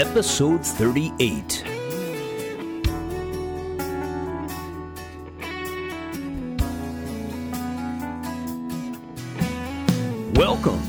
[0.00, 1.62] episode 38.
[10.34, 10.80] Welcome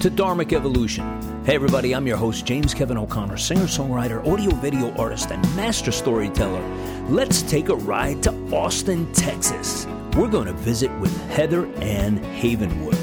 [0.00, 1.02] to Dharmic Evolution.
[1.46, 5.90] Hey, everybody, I'm your host, James Kevin O'Connor, singer songwriter, audio video artist, and master
[5.90, 6.62] storyteller.
[7.08, 9.86] Let's take a ride to Austin, Texas.
[10.14, 13.00] We're going to visit with Heather Ann Havenwood.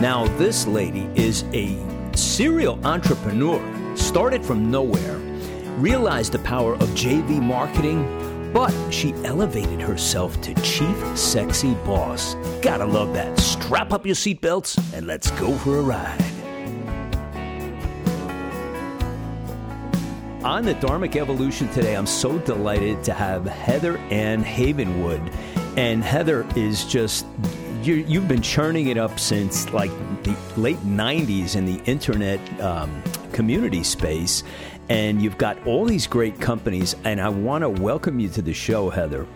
[0.00, 1.78] Now, this lady is a
[2.16, 3.60] serial entrepreneur,
[4.10, 5.18] started from nowhere,
[5.78, 8.02] realized the power of JV marketing,
[8.52, 12.34] but she elevated herself to chief sexy boss.
[12.60, 13.38] Gotta love that.
[13.38, 16.20] Strap up your seatbelts and let's go for a ride.
[20.42, 25.32] On the Dharmic Evolution today, I'm so delighted to have Heather Ann Havenwood.
[25.76, 27.26] And Heather is just,
[27.80, 29.92] you, you've been churning it up since like
[30.24, 33.00] the late 90s in the internet um,
[33.30, 34.42] community space.
[34.88, 36.96] And you've got all these great companies.
[37.04, 39.26] And I want to welcome you to the show, Heather.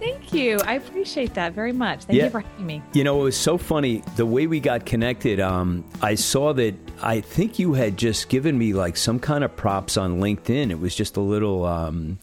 [0.00, 0.58] Thank you.
[0.64, 2.04] I appreciate that very much.
[2.04, 2.24] Thank Yeah.
[2.24, 2.82] you for having me.
[2.92, 5.40] You know, it was so funny the way we got connected.
[5.40, 9.56] Um, I saw that I think you had just given me like some kind of
[9.56, 10.70] props on LinkedIn.
[10.70, 12.18] It was just a little, um,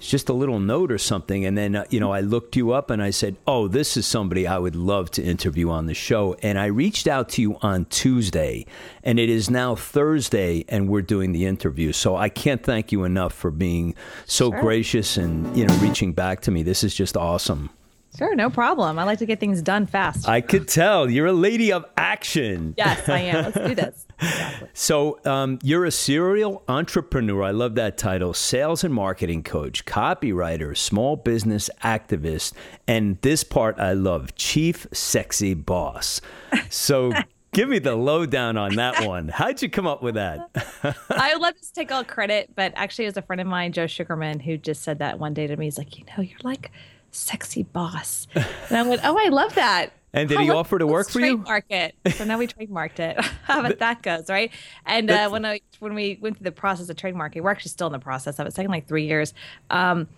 [0.00, 1.44] it's just a little note or something.
[1.44, 4.06] And then uh, you know, I looked you up and I said, "Oh, this is
[4.06, 7.58] somebody I would love to interview on the show." And I reached out to you
[7.60, 8.64] on Tuesday,
[9.04, 11.92] and it is now Thursday, and we're doing the interview.
[11.92, 13.94] So I can't thank you enough for being
[14.26, 14.60] so Sure.
[14.60, 16.62] gracious and you know reaching back to me.
[16.62, 17.70] This is just awesome.
[18.18, 18.98] Sure, no problem.
[18.98, 20.28] I like to get things done fast.
[20.28, 22.74] I could tell you're a lady of action.
[22.76, 23.44] yes, I am.
[23.44, 24.04] Let's do this.
[24.20, 24.68] Exactly.
[24.74, 27.42] So, um, you're a serial entrepreneur.
[27.42, 28.34] I love that title.
[28.34, 32.52] Sales and marketing coach, copywriter, small business activist,
[32.86, 36.20] and this part I love chief sexy boss.
[36.68, 37.12] So,
[37.52, 39.28] give me the lowdown on that one.
[39.28, 40.50] How'd you come up with that?
[41.10, 43.72] I would love to take all credit, but actually, it was a friend of mine,
[43.72, 45.66] Joe Sugarman, who just said that one day to me.
[45.66, 46.70] He's like, you know, you're like
[47.10, 48.26] sexy boss.
[48.34, 49.92] And I went, oh, I love that.
[50.12, 51.44] And did Oh, he offer to work for you?
[51.68, 51.94] It.
[52.14, 53.20] So now we trademarked it.
[53.44, 54.50] How about that goes, right?
[54.84, 57.86] And uh, when I when we went through the process of trademarking, we're actually still
[57.86, 58.48] in the process of it.
[58.48, 59.34] It's taking like three years.
[59.70, 60.08] Um,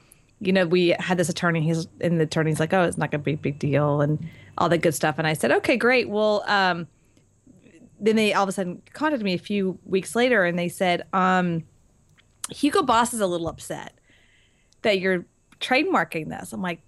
[0.41, 1.61] you know, we had this attorney.
[1.61, 4.27] He's and the attorney's like, "Oh, it's not going to be a big deal," and
[4.59, 5.17] all that good stuff.
[5.19, 6.09] And I said, "Okay, great.
[6.09, 6.89] Well, um,
[8.01, 11.07] then they all of a sudden contacted me a few weeks later, and they said,
[11.13, 11.63] um,
[12.51, 13.93] Hugo Boss is a little upset
[14.83, 15.27] that you're
[15.61, 16.81] trademarking this." I'm like,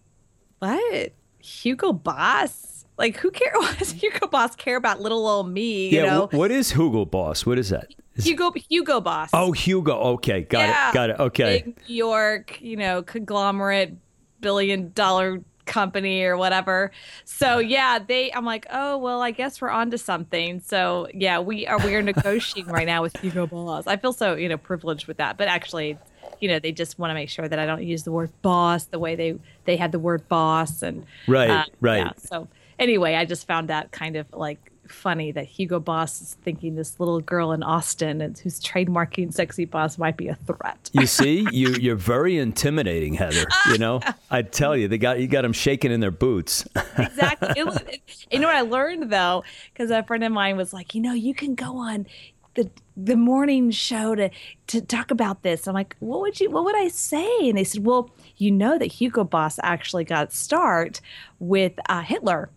[0.59, 1.13] "What?
[1.39, 2.74] Hugo Boss?
[2.97, 3.55] Like, who cares?
[3.59, 5.89] What does Hugo Boss care about little old me?
[5.89, 6.07] You yeah.
[6.07, 7.45] know, wh- what is Hugo Boss?
[7.45, 7.95] What is that?
[8.17, 9.31] Is- Hugo Hugo Boss.
[9.33, 9.95] oh, Hugo.
[10.15, 10.91] Okay, got Yeah.
[10.91, 10.95] it.
[10.95, 11.19] Got it.
[11.19, 11.63] Okay.
[11.65, 13.95] Big New York, you know, conglomerate,
[14.41, 16.93] billion dollar company or whatever.
[17.25, 18.31] So yeah, they.
[18.33, 20.61] I'm like, oh well, I guess we're onto something.
[20.61, 21.79] So yeah, we are.
[21.85, 23.87] We are negotiating right now with Hugo Boss.
[23.89, 25.99] I feel so you know privileged with that, but actually.
[26.41, 28.87] You know, they just want to make sure that I don't use the word boss
[28.87, 31.99] the way they they had the word boss and Right, uh, right.
[31.99, 32.49] Yeah, so
[32.79, 36.99] anyway, I just found that kind of like funny that Hugo Boss is thinking this
[37.01, 40.91] little girl in Austin and who's trademarking sexy boss might be a threat.
[40.93, 43.47] You see, you you're very intimidating, Heather.
[43.71, 46.67] You know, I tell you, they got you got them shaking in their boots.
[46.99, 47.53] exactly.
[47.57, 50.73] It was, it, you know what I learned though, because a friend of mine was
[50.73, 52.07] like, you know, you can go on
[52.55, 54.31] the the morning show to
[54.69, 55.67] to talk about this.
[55.67, 57.49] I'm like, what would you what would I say?
[57.49, 61.01] And they said, well, you know that Hugo Boss actually got start
[61.39, 62.51] with uh, Hitler.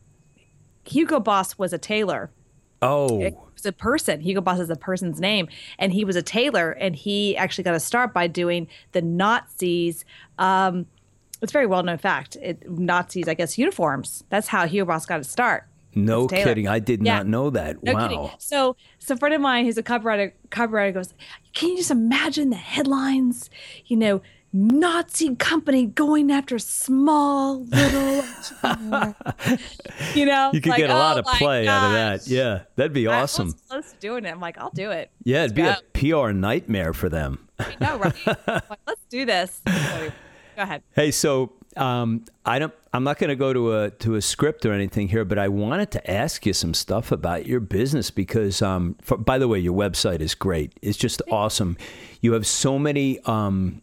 [0.88, 2.32] Hugo Boss was a tailor.
[2.82, 4.22] Oh, It was a person.
[4.22, 5.48] Hugo Boss is a person's name,
[5.80, 10.06] and he was a tailor, and he actually got a start by doing the Nazis.
[10.38, 10.86] Um,
[11.42, 12.36] it's a very well known fact.
[12.42, 14.24] It, Nazis, I guess, uniforms.
[14.30, 15.66] That's how Hugo Boss got a start.
[15.96, 16.68] no kidding!
[16.68, 17.18] I did Yeah.
[17.18, 17.82] not know that.
[17.84, 18.08] No wow.
[18.08, 18.30] kidding.
[18.38, 21.14] So, so a friend of mine who's a copywriter, copywriter goes,
[21.56, 23.50] "Can you just imagine the headlines?
[23.88, 24.22] You know,
[24.54, 28.24] Nazi company going after small little,
[30.16, 32.28] you know, You could like, get a lot oh of my play out of that.
[32.28, 33.48] Yeah, that'd be I awesome.
[33.48, 34.30] was close to doing it.
[34.30, 35.12] I'm like, I'll do it.
[35.24, 35.74] Yeah, it'd be go.
[35.74, 37.48] a PR nightmare for them.
[37.60, 38.16] I know, right?
[38.48, 39.62] Like, let's do this.
[39.66, 40.82] Go ahead.
[40.96, 42.74] Hey, so um, I don't.
[42.94, 45.50] I'm not going to go to a to a script or anything here, but I
[45.50, 49.60] wanted to ask you some stuff about your business because, um, for, by the way,
[49.60, 50.74] your website is great.
[50.82, 51.78] It's just awesome.
[52.22, 53.20] You have so many.
[53.26, 53.82] Um,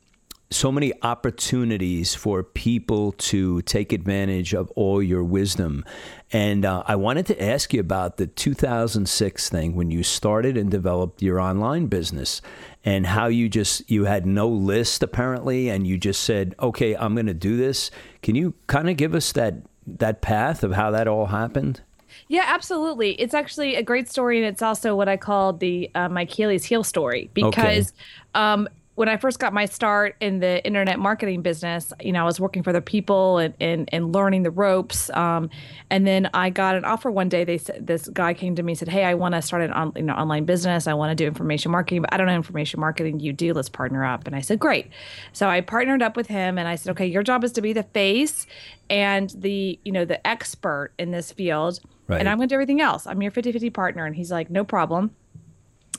[0.51, 5.85] so many opportunities for people to take advantage of all your wisdom.
[6.33, 10.71] And uh, I wanted to ask you about the 2006 thing when you started and
[10.71, 12.41] developed your online business
[12.85, 17.15] and how you just you had no list apparently and you just said, "Okay, I'm
[17.15, 17.91] going to do this."
[18.23, 19.55] Can you kind of give us that
[19.87, 21.81] that path of how that all happened?
[22.29, 23.13] Yeah, absolutely.
[23.21, 26.65] It's actually a great story, and it's also what I call the uh, my Achilles
[26.65, 27.93] heel story because
[28.35, 28.41] okay.
[28.41, 32.25] um, when I first got my start in the internet marketing business, you know, I
[32.25, 35.11] was working for the people and, and, and learning the ropes.
[35.11, 35.51] Um,
[35.91, 37.43] and then I got an offer one day.
[37.43, 39.73] They said this guy came to me and said, "Hey, I want to start an
[39.73, 40.87] on, you know, online business.
[40.87, 43.19] I want to do information marketing, but I don't know information marketing.
[43.19, 43.53] You do.
[43.53, 44.91] Let's partner up." And I said, "Great."
[45.33, 47.73] So I partnered up with him, and I said, "Okay, your job is to be
[47.73, 48.47] the face
[48.89, 52.21] and the you know the expert in this field, right.
[52.21, 53.07] and I'm going to do everything else.
[53.09, 55.11] I'm your 50-50 partner." And he's like, "No problem."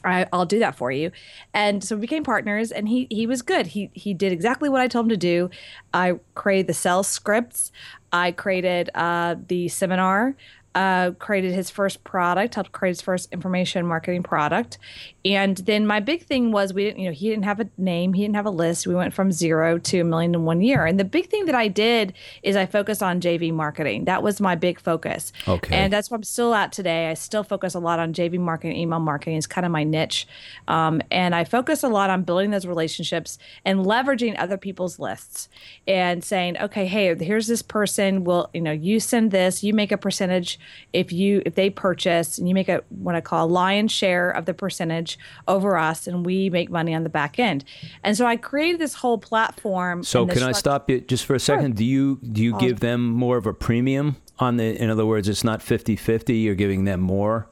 [0.05, 1.11] I, will do that for you.
[1.53, 3.67] And so we became partners, and he he was good.
[3.67, 5.49] He he did exactly what I told him to do.
[5.93, 7.71] I created the sales scripts.
[8.11, 10.35] I created uh, the seminar
[10.75, 14.77] uh, created his first product, helped create his first information marketing product.
[15.23, 18.13] And then my big thing was we didn't, you know, he didn't have a name,
[18.13, 18.85] he didn't have a list.
[18.85, 20.85] We went from zero to a million in one year.
[20.85, 22.13] And the big thing that I did
[22.43, 24.05] is I focused on JV marketing.
[24.05, 25.31] That was my big focus.
[25.47, 25.75] Okay.
[25.75, 27.09] And that's what I'm still at today.
[27.09, 30.27] I still focus a lot on JV marketing, email marketing is kind of my niche.
[30.67, 35.47] Um, and I focus a lot on building those relationships and leveraging other people's lists
[35.87, 38.25] and saying, okay, hey, here's this person.
[38.25, 40.59] Will you know, you send this, you make a percentage
[40.93, 44.29] if you if they purchase and you make a what I call a lion's share
[44.29, 45.17] of the percentage
[45.47, 47.63] over us, and we make money on the back end.
[48.03, 50.03] And so I created this whole platform.
[50.03, 51.71] So can I stop you just for a second?
[51.71, 51.77] Sure.
[51.77, 54.81] Do you do you give them more of a premium on the?
[54.81, 57.47] In other words, it's not 50-50, You're giving them more.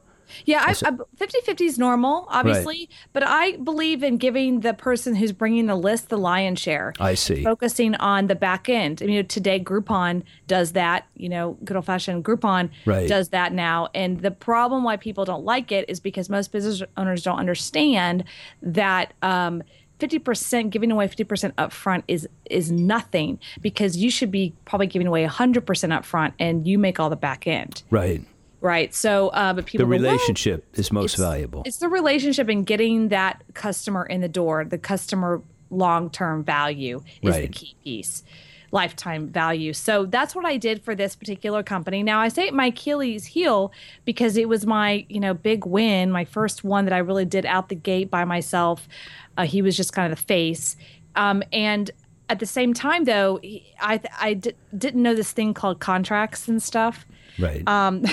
[0.45, 2.89] Yeah, 50 50 is normal, obviously, right.
[3.13, 6.93] but I believe in giving the person who's bringing the list the lion's share.
[6.99, 7.43] I see.
[7.43, 9.01] Focusing on the back end.
[9.01, 13.07] I mean, today Groupon does that, you know, good old fashioned Groupon right.
[13.07, 13.89] does that now.
[13.93, 18.23] And the problem why people don't like it is because most business owners don't understand
[18.61, 19.13] that.
[19.21, 19.63] Um,
[19.99, 25.25] 50% giving away 50% upfront is is nothing because you should be probably giving away
[25.25, 27.83] 100% upfront and you make all the back end.
[27.89, 28.21] Right.
[28.63, 28.93] Right.
[28.95, 31.63] So, uh, but people the relationship go, well, is most it's, valuable.
[31.65, 34.63] It's the relationship and getting that customer in the door.
[34.63, 37.41] The customer long term value is right.
[37.41, 38.23] the key piece,
[38.71, 39.73] lifetime value.
[39.73, 42.03] So that's what I did for this particular company.
[42.03, 43.73] Now I say my Achilles heel
[44.05, 47.45] because it was my you know big win, my first one that I really did
[47.45, 48.87] out the gate by myself.
[49.35, 50.77] Uh, he was just kind of the face,
[51.17, 51.91] um, and
[52.29, 53.41] at the same time though,
[53.81, 57.05] I I d- didn't know this thing called contracts and stuff.
[57.39, 57.67] Right.
[57.67, 58.05] Um,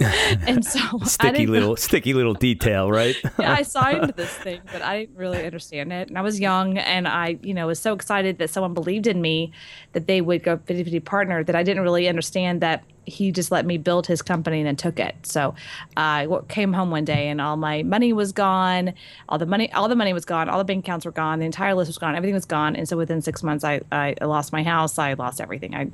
[0.46, 1.74] and so sticky little know.
[1.76, 3.16] sticky little detail, right?
[3.38, 6.08] yeah, I signed this thing, but I didn't really understand it.
[6.08, 9.20] And I was young and I, you know, was so excited that someone believed in
[9.20, 9.52] me
[9.92, 13.66] that they would go 50-50 partner that I didn't really understand that he just let
[13.66, 15.14] me build his company and then took it.
[15.26, 15.54] So
[15.96, 18.94] I came home one day and all my money was gone.
[19.28, 20.48] All the money, all the money was gone.
[20.48, 21.38] All the bank accounts were gone.
[21.38, 22.16] The entire list was gone.
[22.16, 22.76] Everything was gone.
[22.76, 24.98] And so within six months, I, I lost my house.
[24.98, 25.74] I lost everything.
[25.74, 25.90] I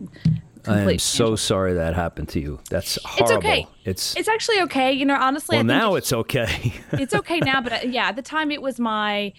[0.70, 2.60] I am so sorry that happened to you.
[2.70, 3.24] That's horrible.
[3.24, 3.66] It's okay.
[3.84, 4.92] It's it's actually okay.
[4.92, 5.56] You know, honestly.
[5.56, 6.74] Well, now it's, okay.
[6.92, 9.32] it's okay now, but uh, yeah, at the time it was my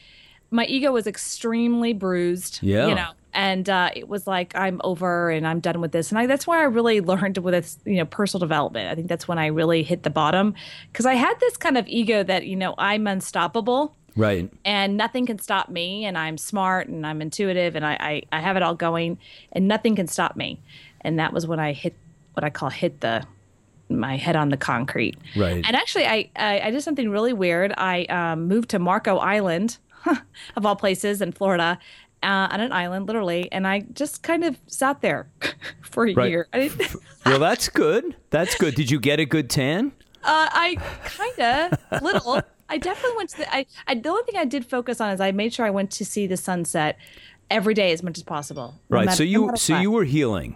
[0.50, 2.60] my ego was extremely bruised.
[2.62, 2.88] Yeah.
[2.88, 6.10] You know, and uh, it was like I'm over and I'm done with this.
[6.12, 8.90] And I, that's where I really learned with this, you know, personal development.
[8.90, 10.54] I think that's when I really hit the bottom
[10.92, 13.96] because I had this kind of ego that you know I'm unstoppable.
[14.16, 14.52] Right.
[14.66, 16.06] And nothing can stop me.
[16.06, 19.18] And I'm smart and I'm intuitive and I, I, I have it all going
[19.54, 20.60] and nothing can stop me
[21.02, 21.96] and that was when I hit
[22.34, 23.26] what I call hit the
[23.90, 25.18] my head on the concrete.
[25.36, 25.64] Right.
[25.66, 27.74] And actually, I I, I did something really weird.
[27.78, 29.78] I um, moved to Marco Island,
[30.56, 31.78] of all places, in Florida,
[32.24, 35.30] uh, on an island, literally, and I just kind of sat there
[35.82, 36.30] for a right.
[36.30, 36.48] year.
[37.26, 38.16] well, that's good.
[38.30, 38.76] That's good.
[38.76, 39.92] Did you get a good tan?
[40.24, 42.42] Uh, I kind of little.
[42.70, 43.54] I definitely went to the.
[43.54, 45.92] I, I the only thing I did focus on is I made sure I went
[45.92, 46.98] to see the sunset
[47.50, 48.76] every day as much as possible.
[48.88, 49.08] Right.
[49.08, 50.56] No so you no so you were healing.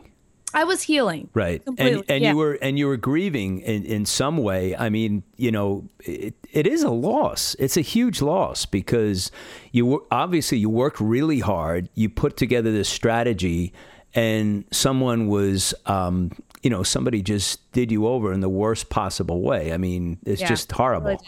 [0.56, 1.30] I was healing.
[1.34, 1.64] Right.
[1.64, 2.00] Completely.
[2.00, 2.32] And and yeah.
[2.32, 4.76] you were and you were grieving in, in some way.
[4.76, 7.56] I mean, you know, it, it is a loss.
[7.60, 9.32] It's a huge loss because
[9.74, 11.90] you obviously you worked really hard.
[11.94, 13.74] You put together this strategy
[14.14, 16.32] and someone was um,
[16.64, 19.74] you know, somebody just did you over in the worst possible way.
[19.74, 21.22] I mean, it's yeah, just horrible.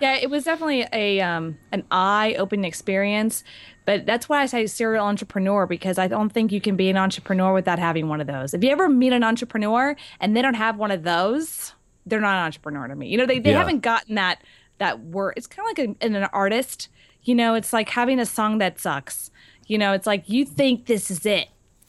[0.00, 3.44] Yeah, it was definitely a um, an eye opening experience.
[3.84, 6.96] But that's why I say serial entrepreneur because I don't think you can be an
[6.96, 8.54] entrepreneur without having one of those.
[8.54, 11.74] If you ever meet an entrepreneur and they don't have one of those,
[12.06, 13.08] they're not an entrepreneur to me.
[13.08, 13.58] You know, they, they yeah.
[13.58, 14.42] haven't gotten that
[14.78, 15.34] that word.
[15.36, 16.88] It's kind of like a, an artist.
[17.22, 19.30] You know, it's like having a song that sucks.
[19.66, 21.48] You know, it's like you think this is it.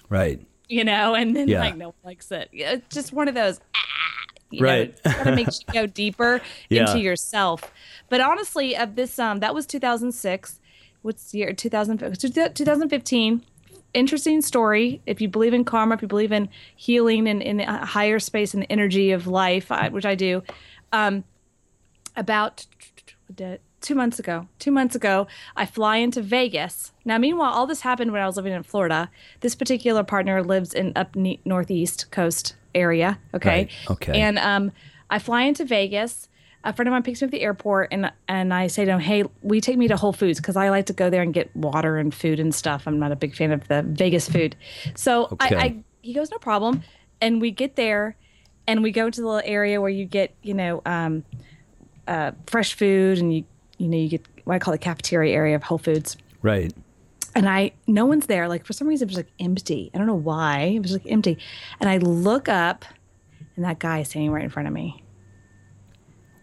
[0.10, 0.46] Right.
[0.70, 1.60] You know, and then yeah.
[1.60, 2.50] like no one likes it.
[2.52, 3.60] It's just one of those.
[3.76, 3.80] Ah,
[4.52, 4.90] you right.
[5.06, 6.82] Know, it kind of makes you go deeper yeah.
[6.82, 7.72] into yourself.
[8.10, 10.60] But honestly, of this, um, that was 2006
[11.04, 12.00] what's the year 2000,
[12.56, 13.44] 2015
[13.94, 15.02] interesting story.
[15.06, 18.54] If you believe in karma, if you believe in healing and in the higher space
[18.54, 20.44] and the energy of life, which I do,
[20.92, 21.24] um,
[22.16, 22.66] about
[23.82, 26.92] two months ago, two months ago, I fly into Vegas.
[27.06, 29.10] Now, meanwhile, all this happened when I was living in Florida.
[29.42, 33.20] This particular partner lives in up northeast coast area.
[33.34, 33.50] Okay.
[33.50, 33.72] Right.
[33.90, 34.20] Okay.
[34.20, 34.72] And um,
[35.10, 36.30] I fly into Vegas
[36.64, 38.92] a friend of mine picks me up at the airport and and I say to
[38.92, 41.34] him, "Hey, we take me to Whole Foods because I like to go there and
[41.34, 42.88] get water and food and stuff.
[42.88, 44.56] I'm not a big fan of the Vegas food."
[44.96, 45.56] So okay.
[45.56, 46.84] I, I, he goes, "No problem,"
[47.22, 48.16] and we get there,
[48.68, 51.24] and we go to the little area where you get you know um,
[52.08, 53.44] uh, fresh food and you
[53.78, 56.18] you know you get what I call the cafeteria area of Whole Foods.
[56.42, 56.74] Right.
[57.36, 58.48] And I, no one's there.
[58.48, 59.90] Like for some reason, it was like empty.
[59.94, 60.74] I don't know why.
[60.76, 61.40] It was like empty.
[61.80, 62.86] And I look up,
[63.56, 65.03] and that guy is standing right in front of me.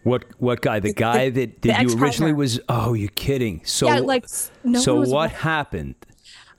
[0.03, 0.79] What what guy?
[0.79, 2.59] The guy the, that, that you originally was?
[2.67, 3.61] Oh, you're kidding.
[3.65, 4.25] So yeah, like
[4.63, 5.95] no so what happened?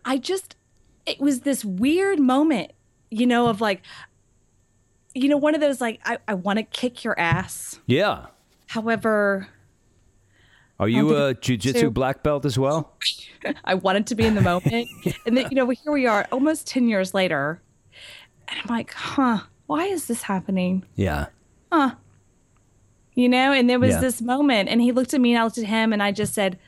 [0.04, 0.56] I just
[1.06, 2.72] it was this weird moment,
[3.11, 3.82] you know, of like,
[5.14, 7.80] you know, one of those like I, I want to kick your ass.
[7.87, 8.26] Yeah.
[8.68, 9.49] However,
[10.78, 12.96] are you a jujitsu black belt as well?
[13.64, 14.88] I wanted to be in the moment,
[15.26, 17.61] and then you know here we are, almost ten years later,
[18.49, 20.84] and I'm like, huh, why is this happening?
[20.94, 21.26] Yeah.
[21.72, 21.96] Huh
[23.14, 23.52] you know?
[23.52, 24.00] And there was yeah.
[24.00, 26.35] this moment and he looked at me and i looked at him and i just
[26.35, 26.59] said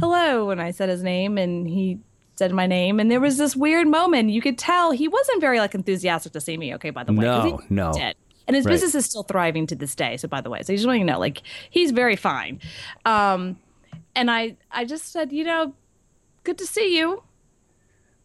[0.00, 1.98] hello and i said his name and he
[2.36, 2.98] said my name.
[2.98, 4.30] And there was this weird moment.
[4.30, 7.24] You could tell he wasn't very like enthusiastic to see me okay by the way
[7.24, 7.92] no no.
[7.92, 8.16] dead.
[8.46, 8.72] and his right.
[8.72, 10.98] business is still thriving to this day so by the way so you just want
[10.98, 12.60] to know like he's very fine.
[13.04, 13.58] Um
[14.14, 15.74] and i i just said you know
[16.44, 17.22] good to see you.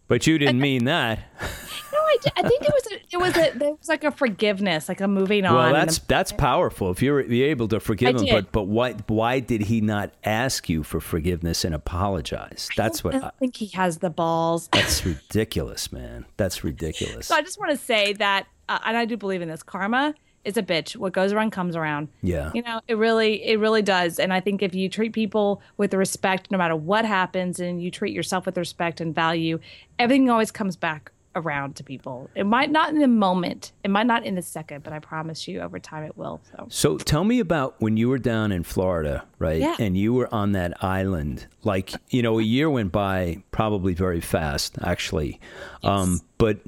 [0.08, 1.20] But you didn't mean that
[1.92, 4.90] no, I, I think it was a, it was a there was like a forgiveness,
[4.90, 5.56] like a moving on.
[5.56, 8.26] Well, that's that's powerful if you're, you're able to forgive I him.
[8.26, 8.32] Did.
[8.34, 12.70] But but why why did he not ask you for forgiveness and apologize?
[12.76, 14.68] That's what I, I think he has the balls.
[14.74, 16.26] That's ridiculous, man.
[16.38, 17.28] That's ridiculous.
[17.28, 20.14] So I just want to say that, uh, and I do believe in this karma
[20.48, 20.96] is a bitch.
[20.96, 22.08] What goes around comes around.
[22.22, 22.52] Yeah.
[22.54, 24.18] You know, it really, it really does.
[24.18, 27.92] And I think if you treat people with respect, no matter what happens, and you
[27.92, 29.60] treat yourself with respect and value,
[30.00, 32.30] everything always comes back around to people.
[32.36, 35.48] It might not in the moment, it might not in the second, but I promise
[35.48, 36.42] you over time it will.
[36.52, 39.62] So, so tell me about when you were down in Florida, right?
[39.62, 39.76] Yeah.
[39.80, 41.48] And you were on that island.
[41.64, 45.40] Like, you know, a year went by probably very fast, actually.
[45.84, 45.90] Yes.
[45.90, 46.60] Um, but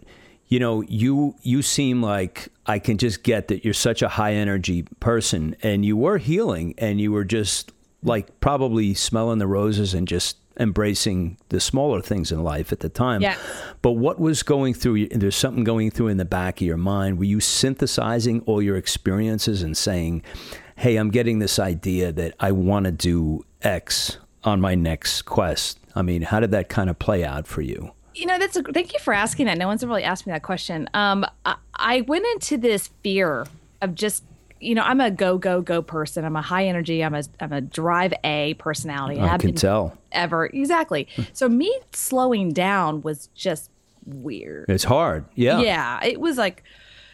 [0.47, 4.33] you know, you you seem like I can just get that you're such a high
[4.33, 7.71] energy person and you were healing and you were just
[8.01, 12.89] like probably smelling the roses and just embracing the smaller things in life at the
[12.89, 13.21] time.
[13.21, 13.37] Yeah.
[13.81, 15.07] But what was going through?
[15.07, 17.17] There's something going through in the back of your mind.
[17.17, 20.21] Were you synthesizing all your experiences and saying,
[20.75, 25.79] "Hey, I'm getting this idea that I want to do X on my next quest"?
[25.95, 27.91] I mean, how did that kind of play out for you?
[28.15, 29.57] You know, that's a, thank you for asking that.
[29.57, 30.89] No one's really asked me that question.
[30.93, 33.47] Um, I, I went into this fear
[33.81, 34.23] of just
[34.59, 36.25] you know, I'm a go go go person.
[36.25, 37.03] I'm a high energy.
[37.03, 39.19] I'm a I'm a drive A personality.
[39.19, 41.07] I, can tell ever exactly.
[41.15, 41.23] Hmm.
[41.33, 43.69] so me slowing down was just
[44.05, 44.65] weird.
[44.69, 45.25] It's hard.
[45.35, 45.59] Yeah.
[45.61, 46.03] Yeah.
[46.03, 46.63] It was like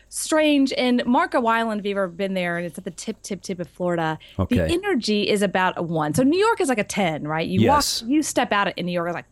[0.10, 0.74] strange.
[0.78, 3.60] And Marco Island, if you've ever been there, and it's at the tip, tip, tip
[3.60, 4.58] of Florida, okay.
[4.58, 6.14] the energy is about a one.
[6.14, 7.48] So New York is like a 10, right?
[7.48, 8.02] You yes.
[8.02, 9.26] walk, you step out in New York, it's like,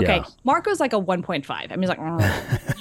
[0.00, 0.16] okay.
[0.16, 0.24] Yeah.
[0.44, 1.50] Marco's like a 1.5.
[1.50, 2.20] I mean, it's like, mm.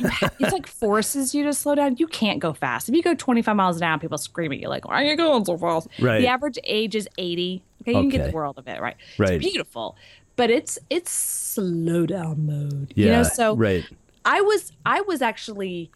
[0.09, 1.97] ha- it's like forces you to slow down.
[1.97, 2.89] You can't go fast.
[2.89, 5.15] If you go 25 miles an hour, people scream at you, like, why are you
[5.15, 5.87] going so fast?
[5.99, 6.19] Right.
[6.19, 7.63] The average age is 80.
[7.81, 7.91] Okay.
[7.91, 8.09] You okay.
[8.09, 8.95] can get the world of it, right?
[9.17, 9.33] Right.
[9.33, 9.95] It's beautiful.
[10.35, 12.93] But it's it's slow down mode.
[12.95, 13.05] Yeah.
[13.05, 13.83] You know, so right.
[14.23, 15.89] I was I was actually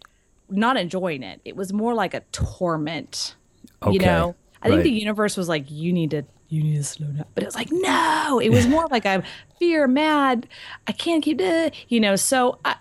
[0.51, 1.41] not enjoying it.
[1.45, 3.35] It was more like a torment.
[3.81, 3.93] Okay.
[3.93, 4.83] You know, I think right.
[4.83, 7.25] the universe was like, you need to you need to slow down.
[7.33, 9.23] But it was like, no, it was more like I'm
[9.57, 10.47] fear, mad.
[10.85, 11.73] I can't keep it.
[11.87, 12.75] You know, so I,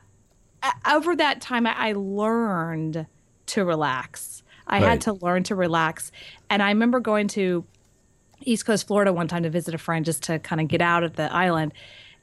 [0.63, 3.07] I, over that time, I, I learned
[3.47, 4.43] to relax.
[4.67, 4.89] I right.
[4.89, 6.11] had to learn to relax.
[6.51, 7.65] And I remember going to
[8.43, 11.05] East Coast Florida one time to visit a friend just to kind of get out
[11.05, 11.73] of the island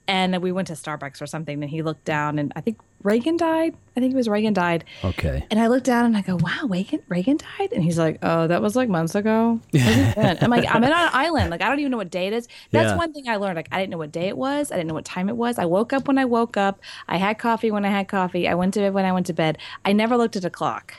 [0.07, 1.61] and we went to Starbucks or something.
[1.61, 3.75] And he looked down, and I think Reagan died.
[3.95, 4.83] I think it was Reagan died.
[5.03, 5.45] Okay.
[5.51, 8.47] And I looked down and I go, "Wow, Reagan, Reagan died." And he's like, "Oh,
[8.47, 11.49] that was like months ago." I'm like, "I'm in an island.
[11.49, 12.97] Like, I don't even know what day it is." That's yeah.
[12.97, 13.55] one thing I learned.
[13.55, 14.71] Like, I didn't know what day it was.
[14.71, 15.59] I didn't know what time it was.
[15.59, 16.79] I woke up when I woke up.
[17.07, 18.47] I had coffee when I had coffee.
[18.47, 19.57] I went to bed when I went to bed.
[19.85, 20.93] I never looked at a clock,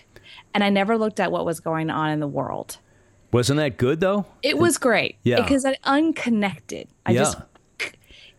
[0.54, 2.78] and I never looked at what was going on in the world.
[3.30, 4.24] Wasn't that good though?
[4.42, 5.16] It was great.
[5.22, 5.42] Yeah.
[5.42, 6.88] Because I unconnected.
[7.04, 7.20] I yeah.
[7.20, 7.38] just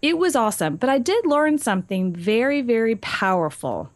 [0.02, 0.76] it was awesome.
[0.76, 3.90] But I did learn something very, very powerful.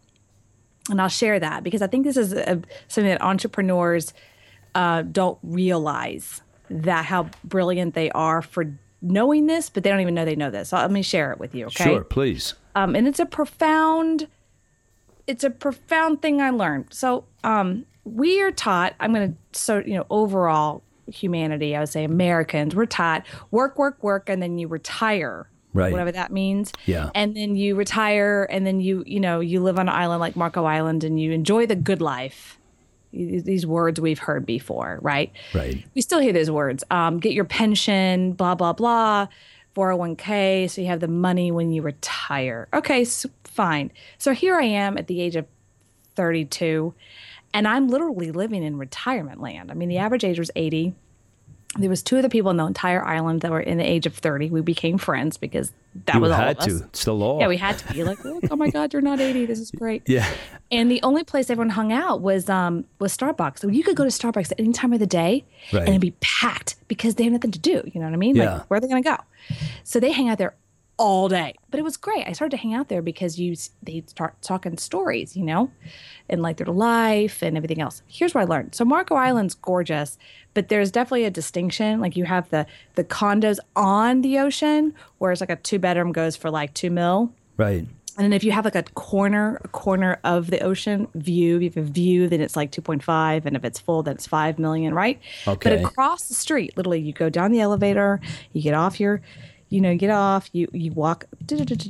[0.89, 4.13] And I'll share that because I think this is a, something that entrepreneurs
[4.75, 10.13] uh, don't realize that how brilliant they are for knowing this, but they don't even
[10.13, 10.69] know they know this.
[10.69, 11.67] So let me share it with you.
[11.67, 11.86] Okay.
[11.86, 12.53] Sure, please.
[12.75, 14.27] Um, and it's a profound
[15.27, 16.88] it's a profound thing I learned.
[16.91, 18.93] So um, we are taught.
[19.00, 21.75] I'm going to so you know overall humanity.
[21.75, 22.75] I would say Americans.
[22.75, 25.50] We're taught work, work, work, and then you retire.
[25.74, 25.92] Right.
[25.92, 26.72] Whatever that means.
[26.86, 27.10] Yeah.
[27.15, 30.36] And then you retire, and then you you know you live on an island like
[30.36, 32.60] Marco Island, and you enjoy the good life.
[33.12, 35.32] These words we've heard before, right?
[35.53, 35.86] Right.
[35.94, 36.84] We still hear those words.
[36.89, 39.27] Um, get your pension, blah blah blah.
[39.75, 42.68] 401k, so you have the money when you retire.
[42.74, 43.92] Okay, so fine.
[44.18, 45.48] So here I am at the age of
[46.15, 46.94] 32,
[47.53, 49.72] and I'm literally living in retirement land.
[49.72, 50.94] I mean, the average age was 80.
[51.80, 54.13] There was two other people on the entire island that were in the age of
[54.15, 54.51] 30.
[54.51, 55.72] We became friends because
[56.06, 56.65] that you was all had of us.
[56.82, 56.86] to.
[56.86, 57.39] It's the law.
[57.39, 58.20] Yeah, we had to be like,
[58.51, 59.46] oh my God, you're not 80.
[59.48, 60.03] This is great.
[60.08, 60.27] Yeah.
[60.72, 63.60] And the only place everyone hung out was um was Starbucks.
[63.60, 65.80] So you could go to Starbucks at any time of the day Right.
[65.82, 67.82] and it'd be packed because they have nothing to do.
[67.92, 68.36] You know what I mean?
[68.36, 68.53] Yeah.
[68.58, 69.18] Like where are they gonna go?
[69.84, 70.53] So they hang out there
[71.03, 71.53] all day.
[71.69, 72.25] But it was great.
[72.25, 75.69] I started to hang out there because you they start talking stories, you know,
[76.29, 78.01] and like their life and everything else.
[78.07, 78.74] Here's what I learned.
[78.74, 80.17] So Marco Island's gorgeous,
[80.53, 82.00] but there's definitely a distinction.
[82.00, 86.38] Like you have the the condos on the ocean, whereas like a two bedroom goes
[86.38, 87.33] for like two mil.
[87.57, 87.86] Right.
[88.15, 91.63] And then if you have like a corner, a corner of the ocean view, if
[91.63, 93.45] you have a view, then it's like 2.5.
[93.45, 95.19] And if it's full, then it's 5 million, right?
[95.48, 95.69] Okay.
[95.72, 99.22] But across the street, literally, you go down the elevator, you get off your,
[99.74, 101.25] you know, get off, you, you walk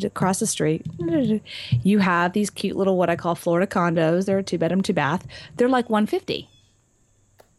[0.03, 0.85] across the street.
[1.83, 4.25] You have these cute little, what I call Florida condos.
[4.25, 5.27] They're a two bedroom, two bath.
[5.57, 6.47] They're like 150.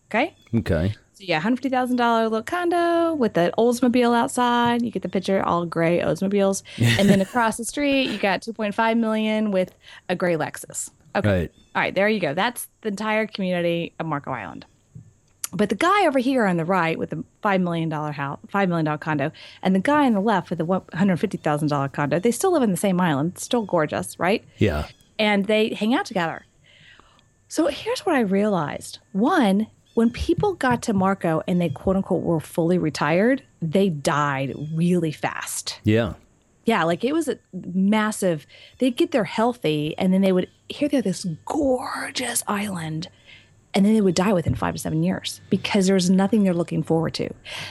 [0.08, 0.34] Okay.
[0.54, 0.94] Okay.
[1.14, 4.82] So yeah, hundred fifty thousand dollar little condo with the Oldsmobile outside.
[4.82, 6.62] You get the picture, all gray Oldsmobiles,
[6.98, 9.72] and then across the street you got two point five million with
[10.08, 10.90] a gray Lexus.
[11.14, 11.52] Okay, Right.
[11.76, 12.34] all right, there you go.
[12.34, 14.66] That's the entire community of Marco Island.
[15.56, 18.68] But the guy over here on the right with the five million dollar house, five
[18.68, 19.30] million dollar condo,
[19.62, 22.30] and the guy on the left with the one hundred fifty thousand dollar condo, they
[22.32, 24.44] still live in the same island, still gorgeous, right?
[24.58, 24.86] Yeah.
[25.18, 26.44] and they hang out together.
[27.48, 28.98] So here's what I realized.
[29.12, 34.54] One, when people got to Marco and they quote unquote were fully retired, they died
[34.74, 35.78] really fast.
[35.84, 36.14] Yeah.
[36.64, 38.46] Yeah, like it was a massive,
[38.78, 43.08] they'd get there healthy and then they would here they're this gorgeous island.
[43.74, 46.82] And then they would die within five to seven years because there's nothing they're looking
[46.82, 47.28] forward to.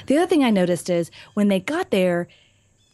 [0.07, 2.27] The other thing I noticed is when they got there,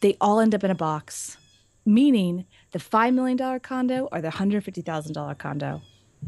[0.00, 1.36] they all end up in a box,
[1.84, 5.82] meaning the $5 million condo or the $150,000 condo,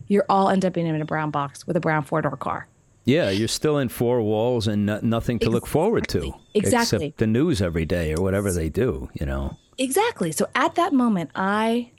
[0.09, 2.67] you're all end up being in a brown box with a brown four door car.
[3.05, 6.33] Yeah, you're still in four walls and no, nothing to look forward to.
[6.55, 7.07] Exactly.
[7.07, 9.57] Except the news every day or whatever they do, you know.
[9.79, 10.31] Exactly.
[10.33, 11.91] So at that moment, I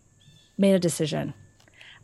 [0.58, 1.34] made a decision.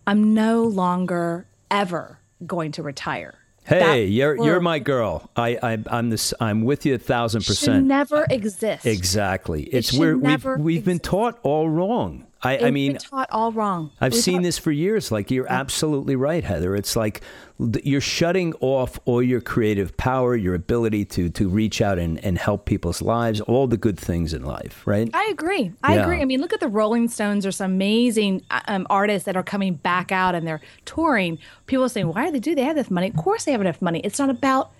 [0.05, 3.35] I'm no longer ever going to retire.
[3.65, 5.29] Hey, That you're you're my girl.
[5.35, 6.33] I, I I'm this.
[6.39, 7.77] I'm with you a thousand percent.
[7.77, 8.85] Should never exist.
[8.85, 9.63] Exactly.
[9.63, 12.25] It's should where we've we've been taught all wrong.
[12.41, 13.91] I, I mean, been taught all wrong.
[13.99, 15.11] I've We've seen taught- this for years.
[15.11, 16.75] Like you're absolutely right, Heather.
[16.75, 17.21] It's like
[17.83, 22.37] you're shutting off all your creative power, your ability to to reach out and, and
[22.37, 25.09] help people's lives, all the good things in life, right?
[25.13, 25.73] I agree.
[25.83, 26.03] I Yeah.
[26.03, 26.21] agree.
[26.21, 29.43] I mean, look at the Rolling Stones or some amazing uh, um, artists that are
[29.43, 31.37] coming back out and they're touring.
[31.65, 32.55] People are saying, why do they do?
[32.55, 33.09] They have enough money.
[33.09, 33.99] Of course, they have enough money.
[34.05, 34.71] It's not about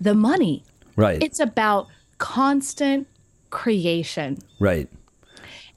[0.00, 0.62] the money.
[0.94, 1.20] Right.
[1.22, 3.08] It's about constant
[3.50, 4.38] creation.
[4.60, 4.88] right.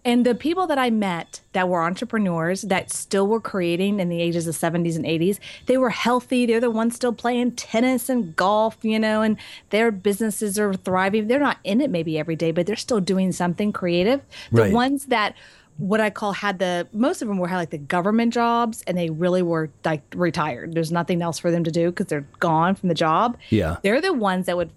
[0.04, 4.20] And the people that I met that were entrepreneurs that still were creating in the
[4.20, 6.46] ages of 70s and 80s, they were healthy.
[6.48, 9.38] They're the ones still playing tennis and golf, you know, and
[9.70, 11.28] their businesses are thriving.
[11.28, 14.22] They're not in it maybe every day, but they're still doing something creative.
[14.52, 14.74] The Right.
[14.74, 15.36] ones that
[15.78, 18.98] what I call had the most of them were had like the government jobs and
[18.98, 20.74] they really were like retired.
[20.74, 23.38] There's nothing else for them to do because they're gone from the job.
[23.50, 23.78] Yeah.
[23.84, 24.72] They're the ones that would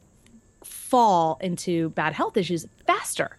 [0.62, 3.36] fall into bad health issues faster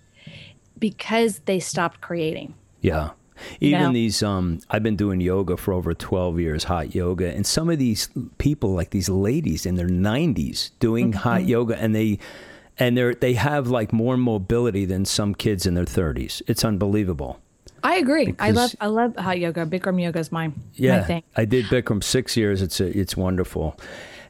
[0.89, 2.53] because they stopped creating.
[2.81, 3.11] Yeah.
[3.59, 3.93] Even know?
[3.93, 7.27] these, um, I've been doing yoga for over 12 years, hot yoga.
[7.33, 11.19] And some of these people, like these ladies in their 90s doing Mm-hmm.
[11.19, 12.19] hot yoga, and they,
[12.77, 16.41] and they're, they have like more mobility than some kids in their 30s.
[16.47, 17.39] It's unbelievable.
[17.83, 18.33] I agree.
[18.39, 19.63] I love I love hot yoga.
[19.65, 21.03] Bikram yoga is my my Yeah.
[21.03, 21.23] thing.
[21.35, 22.61] I did Bikram six years.
[22.63, 23.77] It's, a, it's wonderful.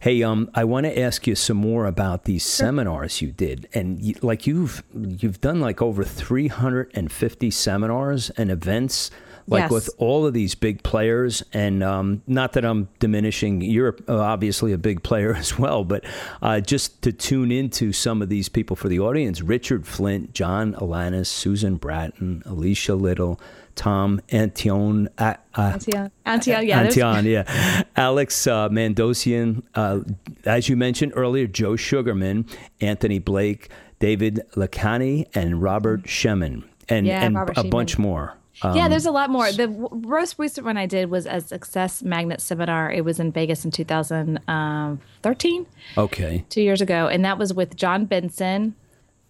[0.05, 3.99] Hey, um, I want to ask you some more about these seminars you did, and
[3.99, 9.09] you, like you've you've done like over three hundred and fifty seminars and events,
[9.47, 9.71] like Yes.
[9.71, 11.43] with all of these big players.
[11.53, 16.03] And um, not that I'm diminishing, you're uh, obviously a big player as well, but
[16.41, 20.73] uh, just to tune into some of these people for the audience: Richard Flint, John
[20.75, 23.39] Alanis, Susan Bratton, Alicia Lyttle.
[23.75, 27.83] Tom Antion, uh, uh, Antia, Antia, yeah, Antian, yeah.
[27.97, 29.99] Alex uh, Mandossian, uh,
[30.45, 32.45] as you mentioned earlier, Joe Sugarman,
[32.79, 37.69] Anthony Blake, David Lakhani, and Robert Shemin, and, Yeah, and Robert a Shemin.
[37.69, 38.35] bunch more.
[38.61, 39.51] Um, yeah, there's a lot more.
[39.51, 42.91] The most recent one I did was a Success Magnet seminar.
[42.91, 45.65] It was in Vegas in 2013.
[45.97, 46.45] Okay.
[46.49, 47.07] Two years ago.
[47.07, 48.75] And that was with John Benson,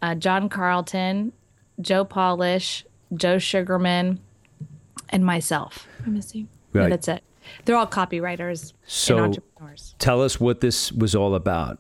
[0.01, 1.33] uh, John Carlton,
[1.81, 2.85] Joe Polish,
[3.15, 4.19] Joe Sugarman,
[5.09, 5.87] and myself.
[6.01, 6.47] Let me see.
[6.73, 6.83] Right.
[6.83, 7.23] Yeah, that's it.
[7.65, 9.95] They're all copywriters so and entrepreneurs.
[9.99, 11.79] Tell us what this was all about.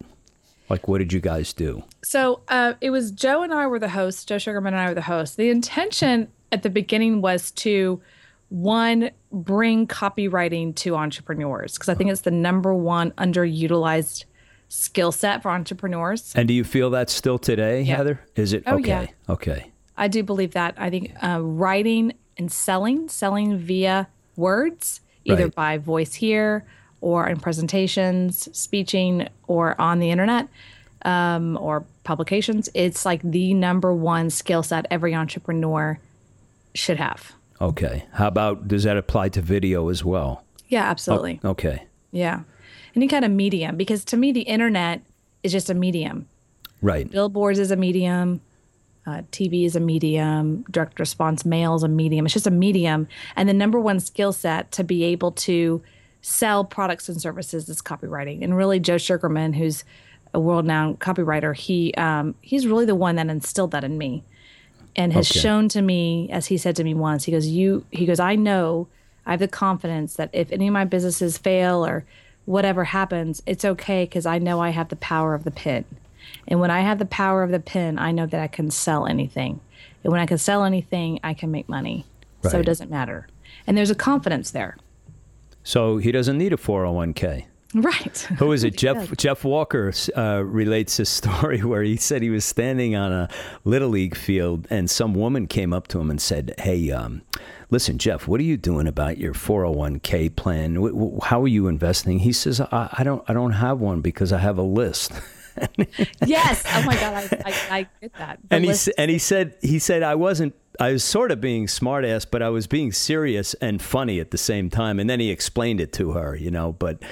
[0.69, 1.83] Like, what did you guys do?
[2.03, 4.25] So uh, it was Joe and I were the hosts.
[4.25, 5.35] Joe Sugarman and I were the hosts.
[5.35, 8.01] The intention at the beginning was to
[8.49, 14.23] one bring copywriting to entrepreneurs because I think it's the number one underutilized
[14.69, 16.33] skill set for entrepreneurs.
[16.33, 17.97] And do you feel that still today, yeah.
[17.97, 18.21] Heather?
[18.35, 18.87] Is it oh, okay?
[18.87, 19.33] Yeah.
[19.33, 19.71] Okay.
[19.97, 20.75] I do believe that.
[20.77, 25.55] I think uh, writing and selling, selling via words, either right.
[25.55, 26.65] by voice here
[27.01, 30.47] or in presentations, speeching, or on the internet
[31.03, 35.99] um, or publications, it's like the number one skill set every entrepreneur
[36.75, 37.33] should have.
[37.61, 38.05] Okay.
[38.13, 40.43] How about does that apply to video as well?
[40.67, 41.39] Yeah, absolutely.
[41.43, 41.85] Oh, okay.
[42.11, 42.41] Yeah.
[42.95, 45.01] Any kind of medium, because to me, the internet
[45.43, 46.27] is just a medium.
[46.81, 47.09] Right.
[47.09, 48.41] Billboards is a medium.
[49.07, 52.25] Uh, TV is a medium, direct response mail is a medium.
[52.25, 53.07] It's just a medium.
[53.35, 55.83] And the number one skill set to be able to
[56.21, 58.43] sell products and services is copywriting.
[58.43, 59.83] And really, Joe Sugarman, who's
[60.33, 64.23] a world-renowned copywriter, he um, he's really the one that instilled that in me,
[64.95, 65.39] and has okay.
[65.39, 68.35] shown to me, as he said to me once, he goes, "You," he goes, "I
[68.35, 68.87] know,
[69.25, 72.05] I have the confidence that if any of my businesses fail or
[72.45, 75.85] whatever happens, it's okay because I know I have the power of the pen."
[76.47, 79.05] And when I have the power of the pen, I know that I can sell
[79.05, 79.59] anything.
[80.03, 82.05] And when I can sell anything, I can make money.
[82.43, 82.51] Right.
[82.51, 83.27] So it doesn't matter.
[83.65, 84.77] And there's a confidence there.
[85.63, 87.45] So he doesn't need a 401k.
[87.75, 88.17] Right.
[88.39, 88.77] Who is it?
[88.77, 93.29] Jeff Jeff Walker uh, relates a story where he said he was standing on a
[93.65, 97.21] little league field and some woman came up to him and said, "Hey, um,
[97.69, 100.75] listen, Jeff, what are you doing about your 401k plan?
[101.23, 104.37] How are you investing?" He says, I, I don't I don't have one because I
[104.37, 105.11] have a list."
[106.25, 106.63] yes.
[106.73, 107.13] Oh my God.
[107.13, 108.39] I, I, I get that.
[108.49, 110.55] The and he and he said he said I wasn't.
[110.79, 114.37] I was sort of being smartass, but I was being serious and funny at the
[114.37, 114.99] same time.
[114.99, 116.73] And then he explained it to her, you know.
[116.73, 117.03] But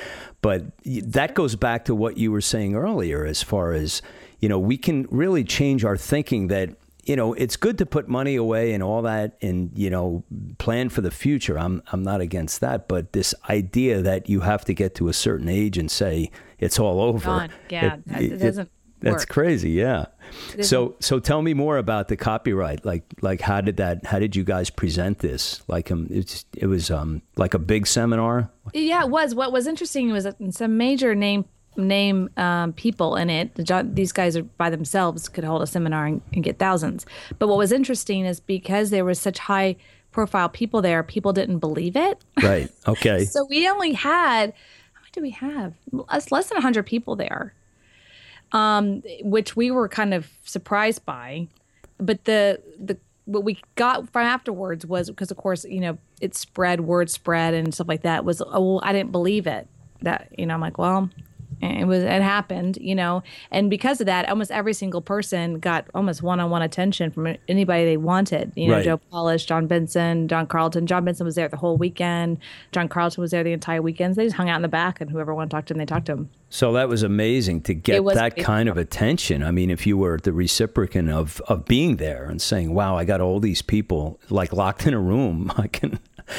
[0.41, 4.01] but that goes back to what you were saying earlier, as far as
[4.39, 8.07] you know, we can really change our thinking that you know, it's good to put
[8.07, 10.23] money away and all that and, you know,
[10.57, 11.59] plan for the future.
[11.59, 15.13] I'm I'm not against that, but this idea that you have to get to a
[15.13, 17.25] certain age and say it's all over.
[17.25, 17.49] Gone.
[17.69, 18.71] Yeah, it, it, it doesn't
[19.11, 20.05] That's crazy, yeah.
[20.61, 22.85] So so tell me more about the copyright.
[22.85, 25.61] Like like how did that how did you guys present this?
[25.67, 28.49] Like um it's it was um like a big seminar?
[28.73, 29.35] Yeah, it was.
[29.35, 31.45] What was interesting was some major name
[31.77, 33.55] name um, people in it.
[33.95, 37.05] These guys are by themselves could hold a seminar and, and, get thousands.
[37.39, 39.75] But what was interesting is because there was such high
[40.11, 42.23] profile people there, people didn't believe it.
[42.41, 42.69] Right.
[42.87, 43.25] Okay.
[43.25, 44.53] so we only had
[44.93, 45.73] how many do we have?
[45.91, 47.53] Less, less than hundred people there,
[48.53, 51.47] um, which we were kind of surprised by.
[51.97, 56.35] But the the what we got from afterwards was because of course you know it
[56.35, 59.67] spread word spread and stuff like that was oh well, I didn't believe it
[60.01, 61.09] that you know I'm like well
[61.63, 65.85] it was it happened you know and because of that almost every single person got
[65.93, 68.85] almost one-on-one attention from anybody they wanted you know right.
[68.85, 72.37] joe polish john benson john carlton john benson was there the whole weekend
[72.71, 75.09] john carlton was there the entire weekend they just hung out in the back and
[75.09, 77.73] whoever wanted to talk to him they talked to him so that was amazing to
[77.73, 79.41] get that kind of attention.
[79.41, 83.05] I mean, if you were the reciprocant of, of being there and saying, "Wow, I
[83.05, 85.97] got all these people like locked in a room," I can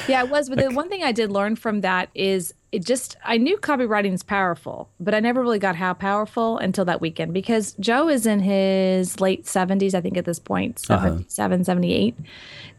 [0.08, 0.48] yeah, it was.
[0.48, 4.12] But the one thing I did learn from that is it just, I knew copywriting
[4.12, 8.26] is powerful, but I never really got how powerful until that weekend because Joe is
[8.26, 11.64] in his late 70s, I think, at this point, 77, uh-huh.
[11.64, 12.16] 78.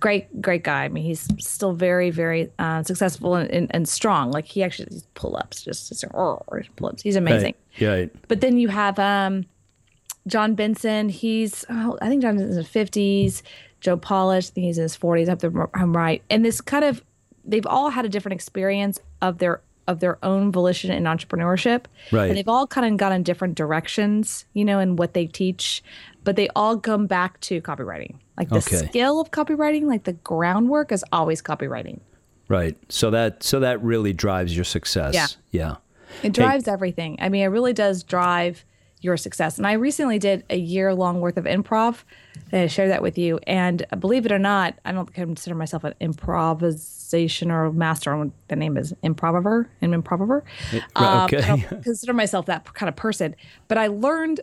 [0.02, 0.84] Great, great guy.
[0.84, 4.32] I mean, he's still very, very uh, successful and, and, and, strong.
[4.32, 7.02] Like he actually does pull ups, just, just pull ups.
[7.02, 7.56] He's amazing.
[7.80, 7.88] Right.
[7.88, 8.28] Right.
[8.28, 9.46] But then you have um,
[10.28, 11.08] John Benson.
[11.08, 13.44] He's, oh, I think John Benson's in his 50s.
[13.80, 16.22] Joe Polish, I think he's in his 40s, up there, I'm right.
[16.30, 17.02] And this kind of,
[17.46, 21.86] they've all had a different experience of their of their own volition in entrepreneurship.
[22.12, 22.28] Right.
[22.28, 25.84] And they've all kind of gone in different directions, you know, in what they teach,
[26.24, 28.16] but they all come back to copywriting.
[28.38, 28.88] Like the okay.
[28.88, 32.00] skill of copywriting, like the groundwork is always copywriting.
[32.48, 32.78] Right.
[32.90, 35.14] So that so that really drives your success.
[35.14, 35.28] Yeah.
[35.52, 35.76] Yeah.
[36.24, 36.72] It drives hey.
[36.72, 37.18] everything.
[37.20, 38.66] I mean, it really does drive
[39.06, 39.58] your success.
[39.58, 42.04] And I recently did a year long worth of improv.
[42.52, 43.40] And I share that with you.
[43.48, 48.30] And believe it or not, I don't consider myself an improvisation or master.
[48.48, 50.44] The name is improver and improver.
[50.96, 51.38] Um, okay.
[51.38, 53.36] I don't consider myself that kind of person.
[53.68, 54.42] But I learned,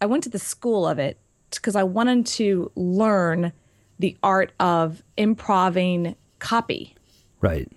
[0.00, 1.18] I went to the school of it
[1.50, 3.52] because I wanted to learn
[3.98, 6.94] the art of improving copy.
[7.40, 7.70] Right.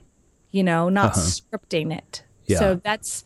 [0.51, 1.21] You know, not uh-huh.
[1.21, 2.23] scripting it.
[2.45, 2.59] Yeah.
[2.59, 3.25] So that's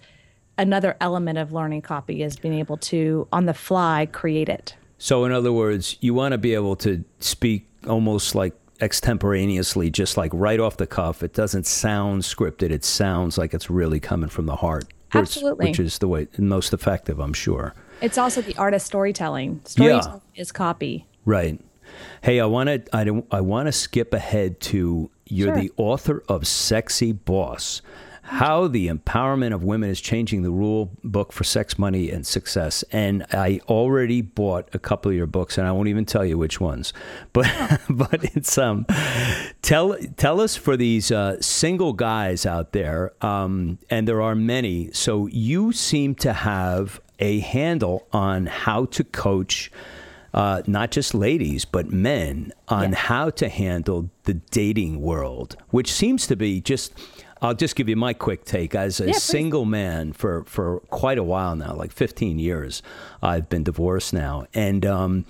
[0.57, 4.75] another element of learning copy is being able to on the fly create it.
[4.97, 10.17] So in other words, you want to be able to speak almost like extemporaneously, just
[10.17, 11.23] like right off the cuff.
[11.23, 12.71] It doesn't sound scripted.
[12.71, 14.85] It sounds like it's really coming from the heart.
[15.13, 15.67] Absolutely.
[15.67, 17.73] Which, which is the way most effective, I'm sure.
[18.01, 19.61] It's also the art of storytelling.
[19.63, 20.41] Storytelling yeah.
[20.41, 21.05] is copy.
[21.23, 21.59] Right.
[22.21, 25.61] Hey, I want to I, I want to skip ahead to you're sure.
[25.61, 27.81] the author of Sexy Boss.
[28.25, 32.83] How the Empowerment of Women is Changing the Rule book for Sex, Money, and Success.
[32.91, 36.37] And I already bought a couple of your books, and I won't even tell you
[36.37, 36.91] which ones.
[37.33, 37.45] But
[37.89, 38.87] but it's um,
[39.61, 44.91] tell tell us for these uh, single guys out there, um, and there are many.
[44.91, 49.71] So you seem to have a handle on how to coach.
[50.33, 52.97] Uh, not just ladies, but men on yeah.
[52.97, 56.93] how to handle the dating world, which seems to be just
[57.45, 58.73] I'll just give you my quick take.
[58.73, 62.81] As a yeah, single man for, for quite a while now, like 15 years,
[63.21, 64.47] I've been divorced now.
[64.55, 65.25] And, um,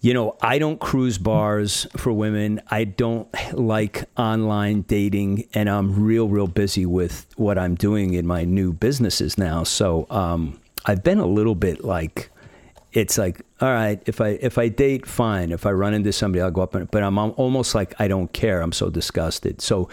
[0.00, 2.60] you know, I don't cruise bars for women.
[2.70, 8.26] I don't like online dating, and I'm real, real busy with what I'm doing in
[8.26, 9.64] my new businesses now.
[9.64, 12.30] So um, I've been a little bit like,
[12.92, 15.50] it's like, all right, if I if I date, fine.
[15.50, 16.74] If I run into somebody, I'll go up.
[16.74, 18.60] And, but I'm almost like I don't care.
[18.60, 19.62] I'm so disgusted.
[19.62, 19.88] So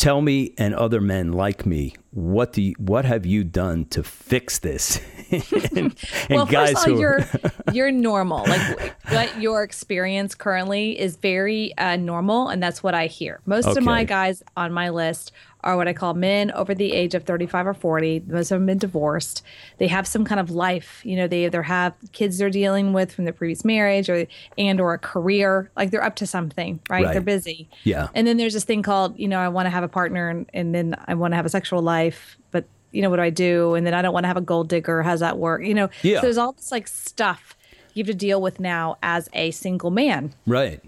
[0.00, 4.02] Tell me and other men like me, what do you, what have you done to
[4.02, 4.98] fix this?
[5.30, 5.94] and, and
[6.30, 7.28] well, guys first of all, you're
[7.74, 8.46] you're normal.
[8.46, 13.40] Like what your experience currently is very uh, normal, and that's what I hear.
[13.44, 13.76] Most okay.
[13.76, 17.24] of my guys on my list are what I call men over the age of
[17.24, 18.24] 35 or 40.
[18.26, 19.42] Most of them have been divorced.
[19.78, 21.00] They have some kind of life.
[21.04, 24.80] You know, they either have kids they're dealing with from their previous marriage or and
[24.80, 25.70] or a career.
[25.76, 27.04] Like they're up to something, right?
[27.04, 27.12] right.
[27.12, 27.68] They're busy.
[27.84, 28.08] Yeah.
[28.14, 30.50] And then there's this thing called, you know, I want to have a partner and,
[30.54, 33.30] and then I want to have a sexual life, but you know, what do I
[33.30, 33.74] do?
[33.74, 35.02] And then I don't want to have a gold digger.
[35.02, 35.62] How's that work?
[35.62, 36.16] You know, yeah.
[36.16, 37.56] so there's all this like stuff
[37.94, 40.32] you have to deal with now as a single man.
[40.46, 40.80] Right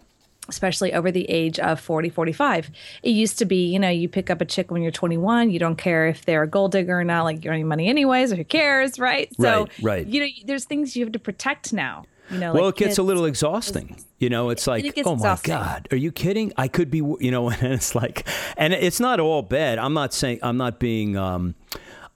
[0.53, 2.71] especially over the age of 40, 45.
[3.03, 5.59] It used to be, you know, you pick up a chick when you're 21, you
[5.59, 8.37] don't care if they're a gold digger or not, like you're earning money anyways, or
[8.37, 9.35] who cares, right?
[9.41, 10.07] So, right, right.
[10.07, 12.05] you know, there's things you have to protect now.
[12.31, 12.99] You know, well, like it gets kids.
[12.99, 13.97] a little exhausting.
[14.19, 15.55] You know, it's like, it oh exhausting.
[15.55, 16.53] my God, are you kidding?
[16.57, 19.79] I could be, you know, and it's like, and it's not all bad.
[19.79, 21.55] I'm not saying, I'm not being, um,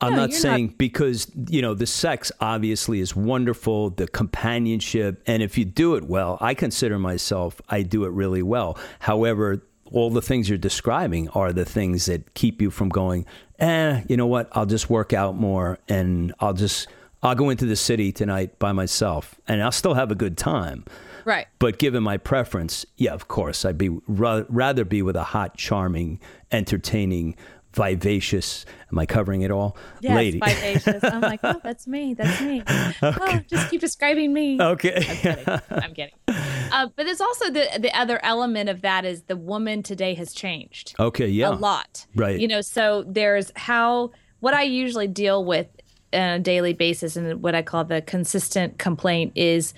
[0.00, 0.78] I'm no, not saying not...
[0.78, 6.04] because you know the sex obviously is wonderful, the companionship, and if you do it
[6.04, 8.78] well, I consider myself I do it really well.
[9.00, 13.24] However, all the things you're describing are the things that keep you from going.
[13.58, 14.48] Eh, you know what?
[14.52, 16.88] I'll just work out more, and I'll just
[17.22, 20.84] I'll go into the city tonight by myself, and I'll still have a good time.
[21.24, 21.48] Right.
[21.58, 26.20] But given my preference, yeah, of course, I'd be rather be with a hot, charming,
[26.52, 27.34] entertaining
[27.76, 28.64] vivacious.
[28.90, 29.76] Am I covering it all?
[30.00, 30.40] Yes, Lady.
[30.40, 31.04] vivacious.
[31.04, 32.14] I'm like, oh, that's me.
[32.14, 32.62] That's me.
[32.66, 33.18] Oh, okay.
[33.20, 34.60] Oh, just keep describing me.
[34.60, 34.96] Okay.
[34.96, 35.60] I'm kidding.
[35.70, 36.14] I'm kidding.
[36.72, 40.34] Uh, but there's also the the other element of that is the woman today has
[40.34, 40.96] changed.
[40.98, 41.28] Okay.
[41.28, 41.50] Yeah.
[41.50, 42.06] A lot.
[42.16, 42.40] Right.
[42.40, 44.10] You know, so there's how
[44.40, 45.68] what I usually deal with
[46.12, 49.74] on a daily basis, and what I call the consistent complaint is,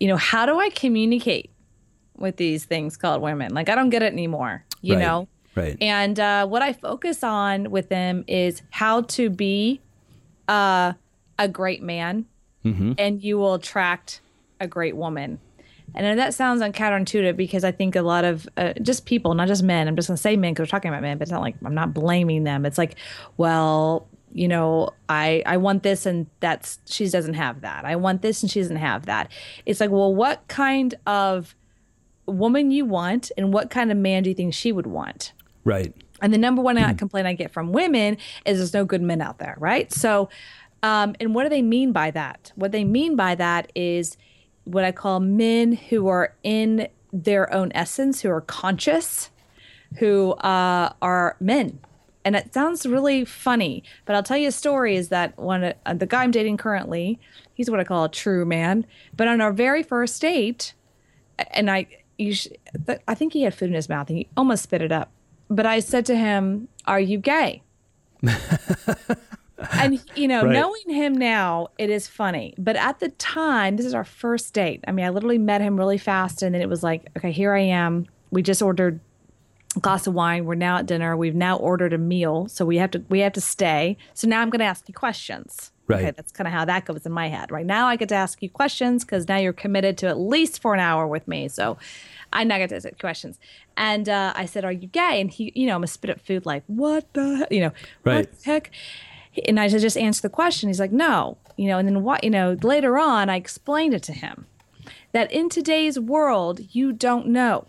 [0.00, 1.52] you know, how do I communicate
[2.16, 3.54] with these things called women?
[3.54, 4.64] Like, I don't get it anymore.
[4.82, 5.02] You right.
[5.02, 5.76] know Right.
[5.80, 9.80] And uh, what I focus on with them is how to be
[10.48, 10.94] uh,
[11.38, 12.26] a great man,
[12.64, 12.92] mm-hmm.
[12.98, 14.20] and you will attract
[14.60, 15.38] a great woman.
[15.94, 19.62] And that sounds counterintuitive because I think a lot of uh, just people, not just
[19.62, 21.40] men, I'm just going to say men because we're talking about men, but it's not
[21.40, 22.66] like I'm not blaming them.
[22.66, 22.96] It's like,
[23.36, 27.84] well, you know, I I want this and that's she doesn't have that.
[27.84, 29.30] I want this and she doesn't have that.
[29.66, 31.54] It's like, well, what kind of
[32.26, 35.32] woman you want and what kind of man do you think she would want?
[35.64, 35.94] Right.
[36.20, 36.98] And the number one mm.
[36.98, 39.92] complaint I get from women is there's no good men out there, right?
[39.92, 40.28] So,
[40.82, 42.52] um, and what do they mean by that?
[42.54, 44.16] What they mean by that is
[44.64, 49.30] what I call men who are in their own essence, who are conscious,
[49.98, 51.78] who uh, are men.
[52.24, 55.94] And it sounds really funny, but I'll tell you a story is that one uh,
[55.94, 57.18] the guy I'm dating currently,
[57.52, 58.86] he's what I call a true man.
[59.14, 60.72] But on our very first date,
[61.50, 61.86] and I,
[62.18, 62.48] sh-
[63.06, 65.10] I think he had food in his mouth and he almost spit it up
[65.48, 67.62] but I said to him, Are you gay?
[69.72, 70.52] and you know, right.
[70.52, 72.54] knowing him now, it is funny.
[72.58, 74.84] But at the time, this is our first date.
[74.86, 77.54] I mean, I literally met him really fast, and then it was like, okay, here
[77.54, 78.06] I am.
[78.30, 79.00] We just ordered
[79.76, 80.44] a glass of wine.
[80.44, 81.16] We're now at dinner.
[81.16, 83.96] We've now ordered a meal, so we have to we have to stay.
[84.14, 85.70] So now I'm going to ask you questions.
[85.86, 86.00] Right.
[86.00, 87.50] Okay, that's kind of how that goes in my head.
[87.50, 90.62] Right now, I get to ask you questions because now you're committed to at least
[90.62, 91.48] for an hour with me.
[91.48, 91.76] So
[92.34, 93.38] I now get to ask questions.
[93.76, 96.20] And uh, I said, "Are you gay?" And he, you know, I'm a spit up
[96.20, 97.52] food like, "What the, heck?
[97.52, 97.72] you know,
[98.04, 98.16] Right.
[98.28, 98.70] what the heck?"
[99.48, 100.68] And I just answer the question.
[100.68, 101.78] He's like, "No," you know.
[101.78, 102.22] And then what?
[102.24, 104.46] You know, later on, I explained it to him
[105.12, 107.66] that in today's world, you don't know,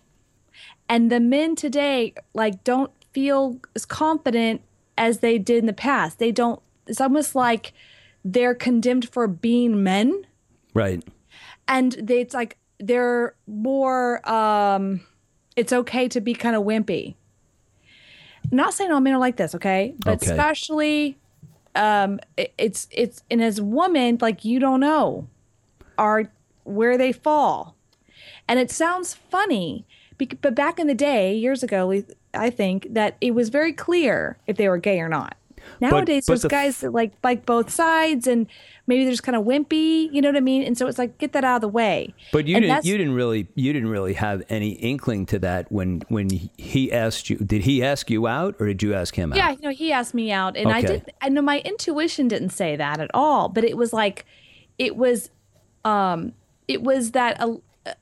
[0.89, 4.61] and the men today like don't feel as confident
[4.97, 6.19] as they did in the past.
[6.19, 6.61] They don't.
[6.87, 7.73] It's almost like
[8.23, 10.25] they're condemned for being men
[10.73, 11.03] Right.
[11.67, 15.01] and they, it's like they're more um
[15.55, 17.15] it's okay to be kind of wimpy.
[18.51, 19.95] Not saying all men are like this okay?
[20.03, 20.31] But Okay.
[20.31, 21.17] especially
[21.75, 25.27] um it, it's it's and as a woman like you don't know
[25.97, 26.31] are
[26.63, 27.75] where they fall.
[28.47, 29.85] And it sounds funny
[30.41, 31.93] but back in the day years ago
[32.33, 35.35] i think that it was very clear if they were gay or not.
[35.81, 38.47] Nowadays but there's the guys that like like both sides and
[38.87, 41.17] maybe they're just kind of wimpy you know what i mean and so it's like
[41.17, 43.47] get that out of the way But you And didn't you didn't really.
[43.55, 47.37] You didn't really have any inkling to that when when he asked you.
[47.37, 49.37] Did he ask you out, or did you ask him out?
[49.37, 51.11] Yeah, you know, he asked me out, and I did.
[51.21, 54.25] I know my intuition didn't say that at all, but it was like,
[54.77, 55.29] it was,
[55.83, 56.33] um,
[56.67, 57.55] it was that uh,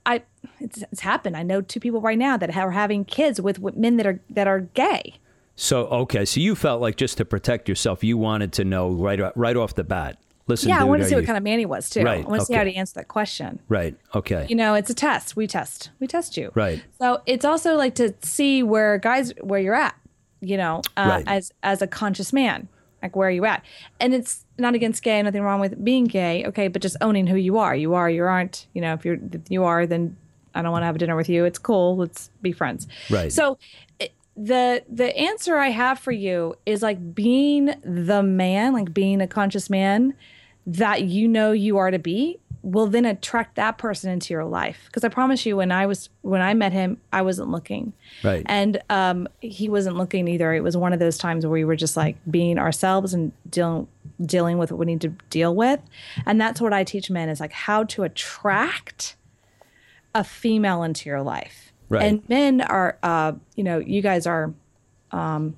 [0.06, 0.24] I.
[0.60, 1.38] It's, it's happened.
[1.38, 4.20] I know two people right now that are having kids with, with men that are
[4.30, 5.16] that are gay.
[5.56, 9.20] So okay, so you felt like just to protect yourself, you wanted to know right
[9.36, 10.18] right off the bat.
[10.48, 12.04] Listen, yeah, I dude, wanted to are see what kind of man he was too.
[12.04, 12.72] Right, I want to see how okay.
[12.74, 13.60] to answer that question.
[13.70, 13.96] Right.
[14.14, 14.46] Okay.
[14.50, 15.36] You know, it's a test.
[15.38, 15.90] We test.
[16.00, 16.52] We test you.
[16.54, 16.84] Right.
[17.00, 19.96] So it's also like to see where guys where you're at.
[20.42, 21.24] You know, uh, Right.
[21.28, 22.68] as as a conscious man,
[23.02, 23.64] like where are you at?
[24.02, 25.22] And it's not against gay.
[25.22, 26.46] Nothing wrong with being gay.
[26.48, 27.74] Okay, but just owning who you are.
[27.74, 28.10] You are.
[28.10, 28.68] You aren't.
[28.74, 30.18] You know, if you're if you are, then
[30.54, 31.46] I don't want to have dinner with you.
[31.46, 31.96] It's cool.
[31.96, 32.88] Let's be friends.
[33.10, 33.32] Right.
[33.32, 33.58] So.
[34.00, 39.22] it- the the answer I have for you is like being the man, like being
[39.22, 40.16] a conscious man
[40.66, 44.84] that you know you are to be will then attract that person into your life
[44.86, 47.92] because i promise you when i was when i met him i wasn't looking
[48.24, 48.42] Right.
[48.46, 51.76] and um he wasn't looking either it was one of those times where we were
[51.76, 53.88] just like being ourselves and dealing
[54.26, 55.82] dealing with what we need to deal with
[56.26, 59.18] and that's what i teach men is like how to attract
[60.16, 62.04] a female into your life Right.
[62.04, 64.54] and men are uh you know you guys are
[65.12, 65.58] um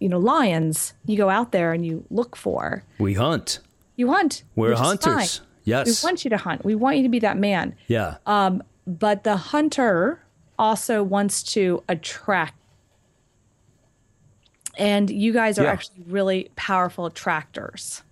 [0.00, 3.60] you know lions you go out there and you look for we hunt.
[4.00, 4.42] You hunt.
[4.56, 5.40] We're hunters.
[5.64, 6.02] Yes.
[6.02, 6.64] We want you to hunt.
[6.64, 7.76] We want you to be that man.
[7.86, 8.16] yeah.
[8.26, 10.20] Um, but the hunter
[10.58, 12.54] also wants to attract.
[14.76, 15.72] And you guys are Yeah.
[15.72, 18.02] actually really powerful attractors.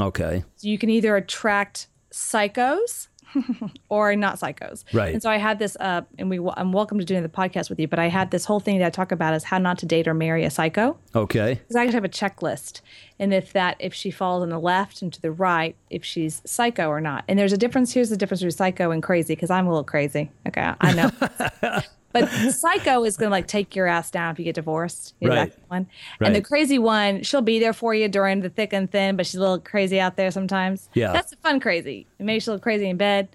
[0.00, 0.44] okay.
[0.56, 3.08] So you can either attract psychos
[3.88, 4.84] or not psychos.
[4.92, 5.12] Right.
[5.12, 7.78] And so I had this, uh, and we, I'm welcome to doing the podcast with
[7.78, 9.86] you, but I had this whole thing that I talk about is how not to
[9.86, 10.96] date or marry a psycho.
[11.14, 11.54] Okay.
[11.54, 12.80] because I actually have a checklist,
[13.18, 16.42] and if that if she falls on the left and to the right, if she's
[16.44, 17.24] psycho or not.
[17.28, 17.92] And there's a difference.
[17.92, 20.30] Here's the difference between psycho and crazy because I'm a little crazy.
[20.46, 21.80] Okay, I know.
[22.20, 25.14] but psycho is going to like take your ass down if you get divorced.
[25.20, 25.50] You Right.
[25.52, 25.86] that one.
[26.20, 29.26] And the crazy one, she'll be there for you during the thick and thin, but
[29.26, 30.88] she's a little crazy out there sometimes.
[30.94, 31.12] Yeah.
[31.12, 32.06] that's fun crazy.
[32.18, 33.28] Maybe a little crazy in bed.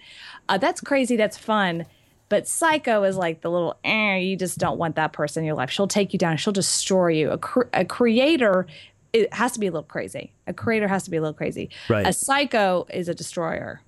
[0.49, 1.15] Uh, that's crazy.
[1.15, 1.85] That's fun.
[2.29, 5.55] But psycho is like the little, eh, you just don't want that person in your
[5.55, 5.69] life.
[5.69, 6.37] She'll take you down.
[6.37, 7.29] She'll destroy you.
[7.31, 8.67] A, cr- a creator,
[9.11, 10.31] it has to be a little crazy.
[10.47, 11.69] A creator has to be a little crazy.
[11.89, 12.07] Right.
[12.07, 13.81] A psycho is a destroyer.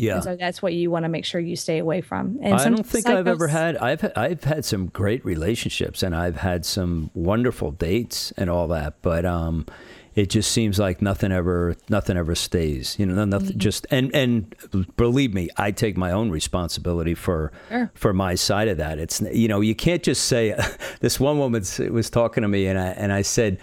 [0.00, 0.14] Yeah.
[0.16, 2.38] And so that's what you want to make sure you stay away from.
[2.42, 3.76] And I don't think I've ever had.
[3.76, 8.94] I've I've had some great relationships and I've had some wonderful dates and all that,
[9.02, 9.66] but um,
[10.14, 12.96] it just seems like nothing ever nothing ever stays.
[12.98, 13.58] You know, nothing Mm-hmm.
[13.58, 14.54] just and and
[14.96, 17.90] believe me, I take my own responsibility for Sure.
[17.94, 18.98] for my side of that.
[18.98, 20.54] It's you know you can't just say.
[21.00, 23.58] this one woman was talking to me and I and I said.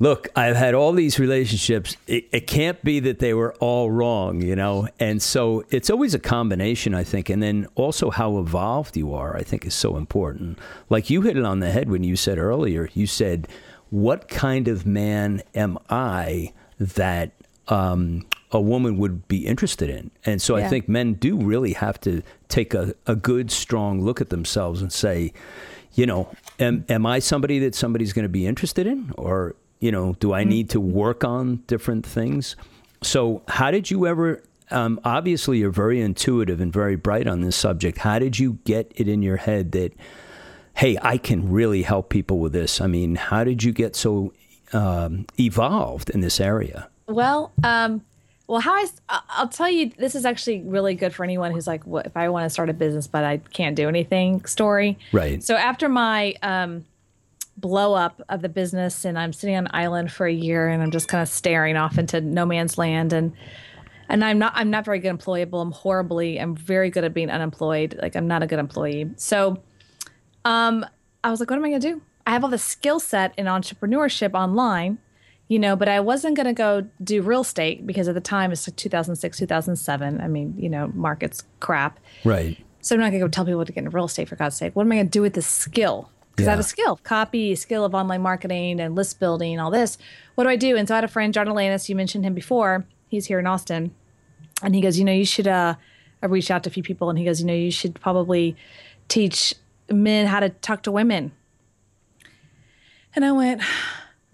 [0.00, 1.96] Look, I've had all these relationships.
[2.06, 4.88] It, it can't be that they were all wrong, you know?
[4.98, 7.30] And so it's always a combination, I think.
[7.30, 10.58] And then also how evolved you are, I think, is so important.
[10.90, 13.46] Like you hit it on the head when you said earlier, you said,
[13.90, 17.30] What kind of man am I that
[17.68, 20.10] um, a woman would be interested in?
[20.26, 24.20] And so I think men do really have to take a, a good, strong look
[24.20, 25.32] at themselves and say,
[25.94, 26.28] you know,
[26.58, 29.12] am, am I somebody that somebody's going to be interested in?
[29.16, 32.56] Or, you know, do I need to work on different things?
[33.02, 34.42] So, how did you ever?
[34.70, 37.98] Um, obviously, you're very intuitive and very bright on this subject.
[37.98, 39.92] How did you get it in your head that,
[40.74, 42.80] hey, I can really help people with this?
[42.80, 44.32] I mean, how did you get so
[44.72, 46.88] um, evolved in this area?
[47.06, 48.00] Well, um,
[48.46, 48.86] well, how I,
[49.30, 52.28] I'll tell you, this is actually really good for anyone who's like, what if I
[52.28, 54.98] want to start a business, but I can't do anything story.
[55.12, 55.42] Right.
[55.42, 56.84] So after my, um,
[57.56, 60.82] blow up of the business and I'm sitting on an island for a year and
[60.82, 63.32] I'm just kind of staring off into no man's land and
[64.08, 65.62] and I'm not I'm not very good employable.
[65.62, 67.98] I'm horribly I'm very good at being unemployed.
[68.00, 69.10] Like I'm not a good employee.
[69.16, 69.62] So
[70.44, 70.84] um
[71.22, 72.02] I was like, what am I gonna do?
[72.26, 74.98] I have all the skill set in entrepreneurship online,
[75.48, 78.66] you know, but I wasn't gonna go do real estate because at the time it's
[78.68, 80.20] like 2006, 2007.
[80.20, 82.00] I mean, you know, market's crap.
[82.24, 82.58] Right.
[82.80, 84.74] So I'm not gonna go tell people to get into real estate for God's sake.
[84.74, 86.10] What am I gonna do with this skill?
[86.34, 89.98] Because I have a skill, copy, skill of online marketing and list building, all this.
[90.34, 90.76] What do I do?
[90.76, 92.84] And so I had a friend, John Alanis, you mentioned him before.
[93.08, 93.94] He's here in Austin.
[94.62, 95.74] And he goes, you know, you should uh
[96.22, 98.56] I reached out to a few people and he goes, you know, you should probably
[99.08, 99.54] teach
[99.90, 101.32] men how to talk to women.
[103.14, 103.62] And I went,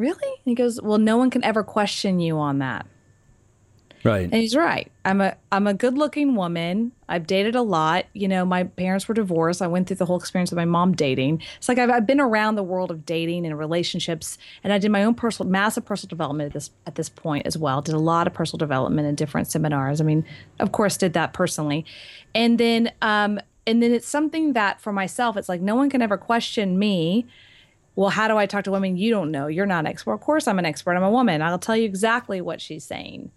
[0.01, 0.24] Really?
[0.24, 2.86] And he goes, Well, no one can ever question you on that.
[4.03, 4.24] Right.
[4.24, 4.90] And he's right.
[5.05, 6.92] I'm a I'm a good looking woman.
[7.09, 8.07] I've dated a lot.
[8.14, 9.61] You know, my parents were divorced.
[9.61, 11.42] I went through the whole experience of my mom dating.
[11.57, 14.90] It's like I've, I've been around the world of dating and relationships, and I did
[14.90, 17.82] my own personal massive personal development at this at this point as well.
[17.82, 20.01] Did a lot of personal development in different seminars.
[20.01, 20.24] I mean,
[20.61, 21.84] of course, did that personally,
[22.34, 26.01] and then um and then it's something that for myself, it's like no one can
[26.01, 27.26] ever question me
[27.96, 28.96] well, how do I talk to women?
[28.96, 29.46] You don't know.
[29.46, 30.12] You're not an expert.
[30.12, 30.92] Of course, I'm an expert.
[30.92, 31.42] I'm a woman.
[31.42, 33.30] I'll tell you exactly what she's saying.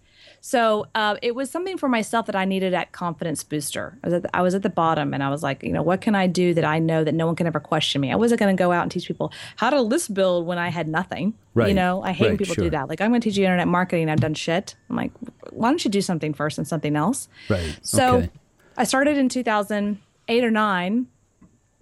[0.46, 3.98] So uh, it was something for myself that I needed that confidence booster.
[4.04, 5.80] I was, at the, I was at the bottom and I was like, you know,
[5.80, 8.12] what can I do that I know that no one can ever question me?
[8.12, 10.68] I wasn't going to go out and teach people how to list build when I
[10.68, 11.32] had nothing.
[11.54, 11.68] Right.
[11.68, 12.64] You know, I hate when Right, people sure.
[12.64, 12.90] do that.
[12.90, 14.10] Like, I'm going to teach you internet marketing.
[14.10, 14.76] I've done shit.
[14.90, 15.12] I'm like,
[15.48, 17.26] why don't you do something first and something else?
[17.48, 17.78] Right.
[17.80, 18.30] So Okay.
[18.76, 21.06] I started in 2008 or 9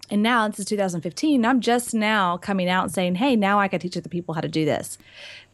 [0.09, 3.69] and now this is 2015 i'm just now coming out and saying hey now i
[3.69, 4.97] can teach other people how to do this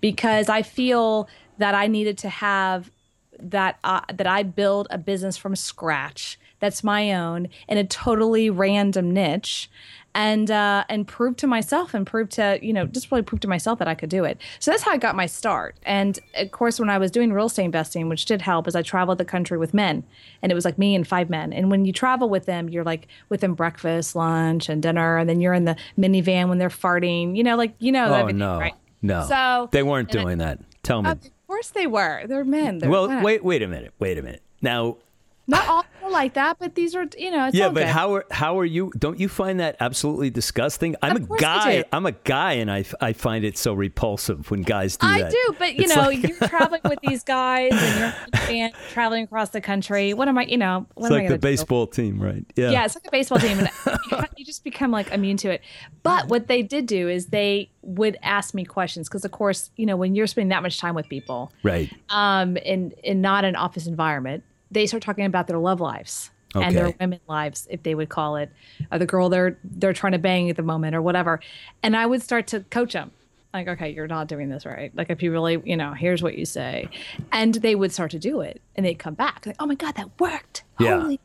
[0.02, 1.30] because i feel
[1.60, 2.90] that i needed to have
[3.42, 8.50] that uh, that i build a business from scratch that's my own in a totally
[8.50, 9.70] random niche
[10.16, 13.48] and uh, and prove to myself and prove to you know just really prove to
[13.48, 14.40] myself that I could do it.
[14.58, 15.76] So that's how I got my start.
[15.84, 18.82] And of course, when I was doing real estate investing, which did help, is I
[18.82, 20.04] traveled the country with men,
[20.42, 21.54] and it was like me and five men.
[21.54, 25.30] And when you travel with them, you're like with them breakfast, lunch, and dinner, and
[25.30, 27.38] then you're in the minivan when they're farting.
[27.38, 28.60] You know, like you know Oh everything, no.
[28.60, 28.74] right?
[29.04, 29.26] No.
[29.28, 30.60] So they weren't and I- doing that.
[30.82, 31.12] Tell me.
[31.12, 31.20] Of
[31.50, 32.26] course they were.
[32.28, 32.80] They're men.
[32.80, 33.24] They're well, men.
[33.24, 33.94] wait wait a minute.
[34.00, 34.44] Wait a minute.
[34.62, 34.98] Now,
[35.50, 37.48] Not all like that, but these are you know.
[37.48, 37.88] It's yeah, but good.
[37.88, 38.92] how are how are you?
[38.98, 40.96] Don't you find that absolutely disgusting?
[41.02, 41.84] I'm Of a guy.
[41.92, 45.28] I'm a guy, and I, I find it so repulsive when guys do I that.
[45.28, 48.72] I do, but you It's know, like- you're traveling with these guys and you're fan
[48.92, 50.14] traveling across the country.
[50.14, 52.46] What am I, you know, what It's am I like gonna the baseball team, right?
[52.56, 52.70] Yeah.
[52.72, 53.70] Yeah, it's like a baseball team, and
[54.12, 55.62] you- you just become like immune to it.
[56.04, 59.86] But what they did do is they would ask me questions because, of course, you
[59.86, 61.92] know, when you're spending that much time with people, Right.
[62.10, 66.76] um, in in not an office environment, they start talking about their love lives and
[66.76, 68.52] their women lives, if they would call it,
[68.92, 71.40] or the girl they're they're trying to bang at the moment or whatever.
[71.84, 73.12] And I would start to coach them.
[73.54, 74.92] Like, okay, you're not doing this right.
[74.96, 76.88] Like, if you really, you know, here's what you say,
[77.32, 79.96] and they would start to do it, and they'd come back like, oh my god,
[79.96, 80.64] that worked.
[80.80, 81.02] Yeah.
[81.02, 81.20] Holy,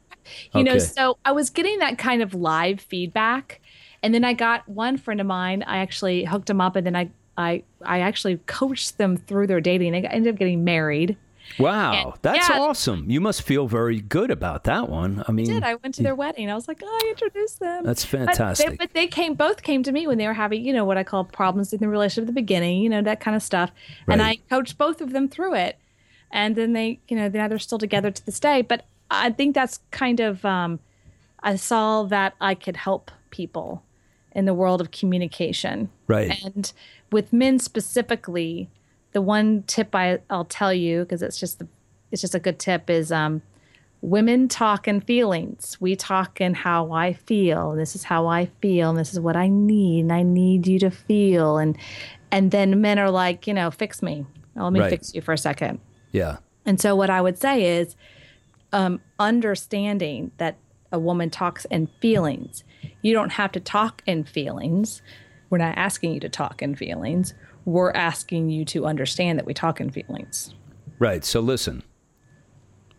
[0.55, 0.79] you know.
[0.79, 3.61] So I was getting that kind of live feedback,
[4.03, 5.63] and then I got one friend of mine.
[5.67, 9.61] I actually hooked him up, and then I I I actually coached them through their
[9.61, 9.93] dating.
[9.93, 11.17] They ended up getting married.
[11.59, 12.59] Wow, And- that's yeah.
[12.61, 13.11] awesome.
[13.11, 15.23] You must feel very good about that one.
[15.29, 15.63] I mean, I did.
[15.63, 16.51] I went to their wedding.
[16.51, 17.85] I was like, oh, I introduced them.
[17.85, 18.79] That's But they- fantastic.
[18.79, 21.05] But they, came, both came to me when they were having, you know, what I
[21.05, 23.71] call problems in the relationship at the beginning, you know, that kind of stuff.
[24.09, 25.79] And I coached both of them through it.
[26.31, 28.63] And then they, you know, now they're still together to this day.
[28.63, 30.81] But I think that's kind of, um,
[31.41, 33.85] I saw that I could help people
[34.33, 35.91] in the world of communication.
[36.09, 36.43] Right.
[36.45, 36.73] And
[37.13, 38.69] with men specifically,
[39.15, 41.67] the one tip I, I'll tell you, because it's just the,
[42.13, 43.41] it's just a good tip is um,
[44.03, 45.79] women talk in feelings.
[45.81, 47.71] We talk in how I feel.
[47.71, 48.91] And this is how I feel.
[48.91, 50.01] And this is what I need.
[50.03, 51.57] And I need you to feel.
[51.59, 51.79] And
[52.31, 54.27] and then men are like, you know, fix me.
[54.57, 54.91] Let me Right.
[54.91, 55.81] fix you for a second.
[56.13, 56.37] yeah.
[56.67, 57.95] And so what I would say is
[58.73, 60.57] um, understanding that
[60.91, 62.65] a woman talks in feelings.
[63.03, 65.03] You don't have to talk in feelings.
[65.51, 67.35] We're not asking you to talk in feelings.
[67.65, 70.55] We're asking you to understand that we talk in feelings.
[70.99, 71.25] Right.
[71.25, 71.83] So listen.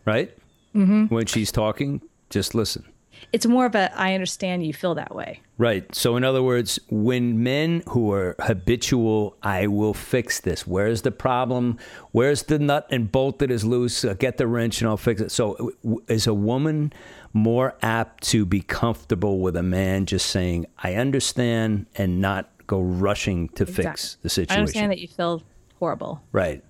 [0.04, 0.36] Right.
[0.74, 1.06] Mm-hmm.
[1.06, 2.84] When she's talking, just listen.
[3.32, 5.40] It's more of a I understand you feel that way.
[5.58, 5.92] Right.
[5.94, 10.66] So, in other words, when men who are habitual, I will fix this.
[10.66, 11.78] Where's the problem?
[12.12, 14.04] Where's the nut and bolt that is loose?
[14.04, 15.30] Uh, get the wrench and I'll fix it.
[15.30, 16.92] So, w- w- is a woman
[17.32, 22.80] more apt to be comfortable with a man just saying, I understand, and not go
[22.80, 24.58] rushing to fix the situation?
[24.58, 25.42] I understand that you feel
[25.78, 26.22] horrible.
[26.32, 26.62] Right.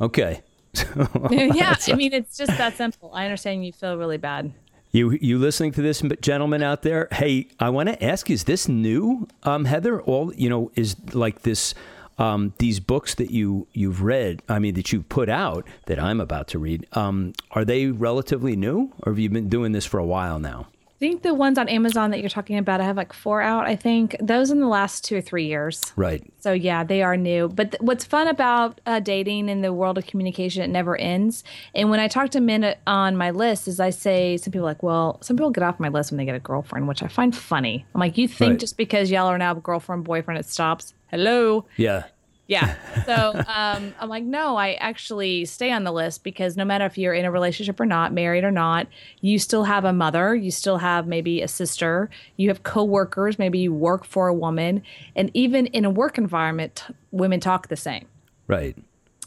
[0.00, 0.42] Okay.
[1.30, 3.10] yeah, I mean it's just that simple.
[3.14, 4.52] I understand you feel really bad.
[4.90, 7.08] You you listening to this, gentleman out there?
[7.10, 10.00] Hey, I want to ask: Is this new, um, Heather?
[10.02, 11.74] All you know is like this.
[12.16, 16.20] Um, these books that you you've read, I mean that you've put out that I'm
[16.20, 19.98] about to read, um, are they relatively new, or have you been doing this for
[19.98, 20.68] a while now?
[21.08, 23.66] Think the ones on Amazon that you're talking about, I have like four out.
[23.66, 25.92] I think those in the last two or three years.
[25.96, 26.24] Right.
[26.40, 27.48] So yeah, they are new.
[27.48, 31.44] But th- what's fun about uh, dating in the world of communication, it never ends.
[31.74, 34.64] And when I talk to men uh, on my list, is I say some people
[34.64, 37.08] like, well, some people get off my list when they get a girlfriend, which I
[37.08, 37.84] find funny.
[37.94, 38.60] I'm like, you think right.
[38.60, 40.94] just because y'all are now girlfriend boyfriend, it stops?
[41.08, 41.66] Hello.
[41.76, 42.04] Yeah.
[42.46, 42.76] Yeah.
[43.06, 46.98] So um, I'm like, no, I actually stay on the list because no matter if
[46.98, 48.86] you're in a relationship or not, married or not,
[49.22, 53.58] you still have a mother, you still have maybe a sister, you have coworkers, maybe
[53.60, 54.82] you work for a woman,
[55.16, 58.06] and even in a work environment, women talk the same.
[58.46, 58.76] Right.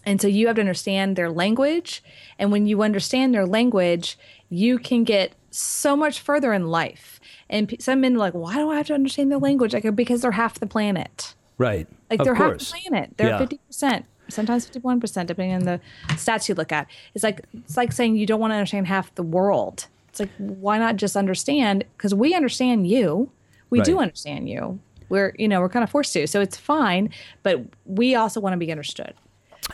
[0.05, 2.03] And so you have to understand their language,
[2.37, 4.17] and when you understand their language,
[4.49, 7.19] you can get so much further in life.
[7.49, 9.73] And some men are like, why do I have to understand their language?
[9.73, 11.33] Like, because they're half the planet.
[11.57, 11.87] Right.
[12.09, 12.71] Like of they're course.
[12.71, 13.13] half the planet.
[13.17, 16.87] They're fifty percent, sometimes fifty one percent, depending on the stats you look at.
[17.13, 19.87] It's like it's like saying you don't want to understand half the world.
[20.09, 21.83] It's like why not just understand?
[21.97, 23.31] Because we understand you.
[23.69, 23.85] We right.
[23.85, 24.79] do understand you.
[25.09, 27.09] We're you know we're kind of forced to, so it's fine.
[27.43, 29.13] But we also want to be understood.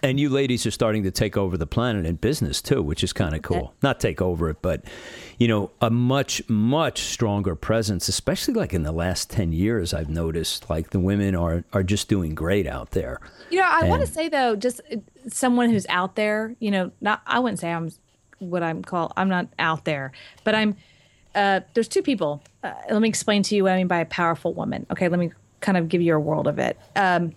[0.02, 3.14] And you ladies are starting to take over the planet in business too, which is
[3.14, 3.58] kind of cool.
[3.58, 3.72] Okay.
[3.84, 4.84] Not take over it, but
[5.38, 10.10] you know, a much much stronger presence, especially like in the last 10 years I've
[10.10, 13.20] noticed like the women are are just doing great out there.
[13.52, 16.92] You know, I want to say though just uh, someone who's out there, you know,
[17.00, 17.92] not I wouldn't say I'm
[18.40, 20.12] what I'm called I'm not out there,
[20.44, 20.76] but I'm
[21.36, 22.44] uh, there's two people.
[22.64, 24.86] Uh, let me explain to you what I mean by a powerful woman.
[24.92, 25.32] Okay, let me
[25.62, 26.78] kind of give you a world of it.
[26.96, 27.34] Um,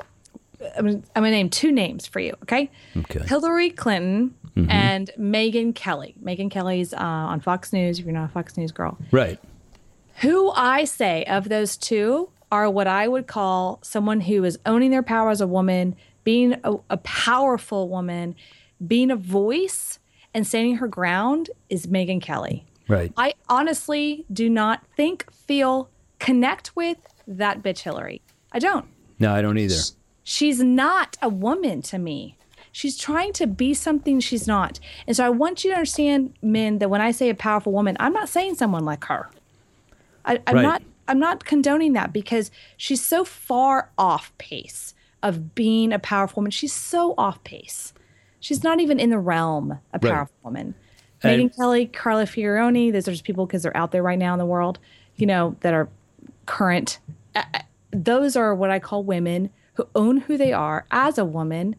[0.77, 2.35] I'm gonna, I'm gonna name two names for you.
[2.43, 2.71] Okay.
[2.97, 3.21] Okay.
[3.27, 4.71] Hillary Clinton mm-hmm.
[4.71, 6.15] and Megyn Kelly.
[6.23, 7.99] Megyn Kelly's uh, on Fox News.
[7.99, 9.39] If you're not a Fox News girl, right?
[10.21, 14.91] Who I say of those two are what I would call someone who is owning
[14.91, 18.35] their power as a woman, being a, a powerful woman,
[18.87, 19.99] being a voice,
[20.33, 22.65] and standing her ground is Megyn Kelly.
[22.89, 23.13] Right.
[23.17, 28.23] I honestly do not think, feel, connect with that bitch Hillary.
[28.53, 28.87] I don't.
[29.19, 29.75] No, I don't either.
[30.29, 32.37] She's not a woman to me.
[32.72, 34.81] She's trying to be something she's not.
[35.07, 37.97] And so I want you to understand, men, that when I say a powerful woman,
[38.01, 39.31] I'm not saying someone like her.
[40.24, 40.62] I, am right.
[40.62, 46.41] not I'm not condoning that because she's so far off pace of being a powerful
[46.41, 46.51] woman.
[46.51, 47.95] She's so off pace.
[48.41, 50.12] She's not even in the realm of right.
[50.12, 50.74] powerful woman.
[51.22, 54.33] And Megyn Kelly, Carly Fiorina, those are just people because they're out there right now
[54.33, 54.81] in the world,
[55.14, 55.89] you know, that are
[56.47, 56.99] current.
[57.37, 57.61] Uh, uh
[57.93, 61.77] those are what I call women who own who they are as a woman,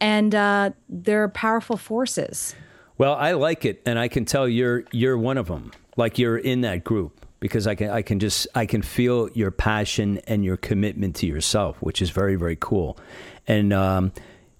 [0.00, 2.54] and uh, they're powerful forces.
[2.98, 5.72] Well, I like it, and I can tell you're you're one of them.
[5.96, 9.50] Like you're in that group because I can I can just I can feel your
[9.50, 12.98] passion and your commitment to yourself, which is very very cool.
[13.46, 14.12] And um,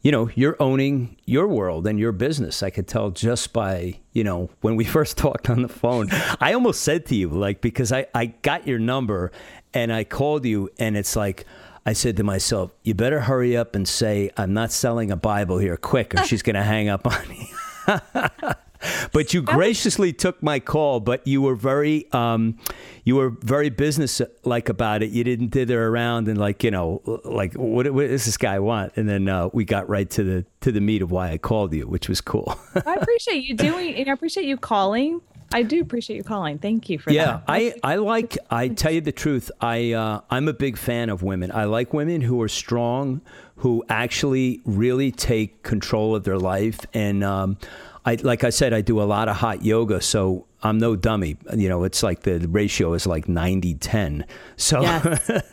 [0.03, 2.63] you know, you're owning your world and your business.
[2.63, 6.09] I could tell just by, you know, when we first talked on the phone.
[6.41, 9.31] I almost said to you, like, because I, I got your number
[9.73, 11.47] and I called you, and it's like,
[11.85, 15.59] I said to myself, you better hurry up and say, I'm not selling a Bible
[15.59, 17.51] here quick, or she's going to hang up on me.
[19.13, 22.57] but you graciously took my call, but you were very, um,
[23.05, 25.11] you were very business like about it.
[25.11, 28.93] You didn't dither around and like, you know, like what, what does this guy want?
[28.97, 31.75] And then uh, we got right to the to the meat of why I called
[31.75, 32.57] you, which was cool.
[32.87, 35.21] I appreciate you doing, and I appreciate you calling
[35.53, 36.59] I do appreciate you calling.
[36.59, 37.61] Thank you for yeah, that.
[37.63, 41.11] Yeah, I, I like, I tell you the truth, I, uh, I'm a big fan
[41.11, 41.51] of women.
[41.53, 43.21] I like women who are strong,
[43.57, 46.81] who actually really take control of their life.
[46.95, 47.59] And um,
[48.05, 50.01] I, like I said, I do a lot of hot yoga.
[50.01, 51.37] So I'm no dummy.
[51.57, 54.27] You know, it's like the ratio is like 90 10.
[54.57, 55.43] So, yes, yes,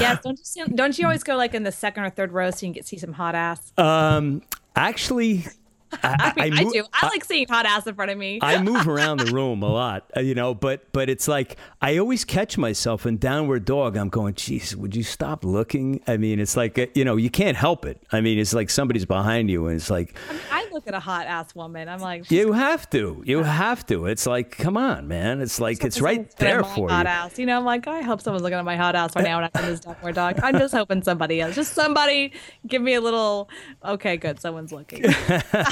[0.00, 0.22] yes.
[0.22, 2.68] Don't you, don't you always go like in the second or third row so you
[2.68, 3.72] can get see some hot ass?
[3.78, 4.42] Um,
[4.74, 5.46] actually,
[6.02, 6.84] I, I, I, I do.
[6.92, 8.38] I, like seeing hot ass in front of me.
[8.42, 11.98] I move around the room a lot, uh, you know, but but it's like I
[11.98, 13.96] always catch myself in downward dog.
[13.96, 16.00] I'm going, geez, would you stop looking?
[16.06, 18.02] I mean, it's like uh, you know, you can't help it.
[18.12, 20.94] I mean, it's like somebody's behind you, and it's like I, mean, I look at
[20.94, 21.88] a hot ass woman.
[21.88, 24.06] I'm like, you have to, you have to.
[24.06, 25.40] It's like, come on, man.
[25.40, 27.10] It's like it's right there for hot you.
[27.10, 27.38] Ass.
[27.38, 29.50] You know, I'm like, I hope someone's looking at my hot ass right now when
[29.52, 30.40] I'm in this downward dog.
[30.42, 32.32] I'm just hoping somebody else, just somebody,
[32.66, 33.48] give me a little.
[33.84, 35.04] Okay, good, someone's looking.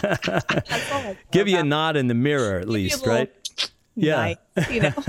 [1.31, 3.33] Give you a nod in the mirror at least, right?
[3.95, 4.37] Yeah.
[4.57, 4.93] Nice, you know.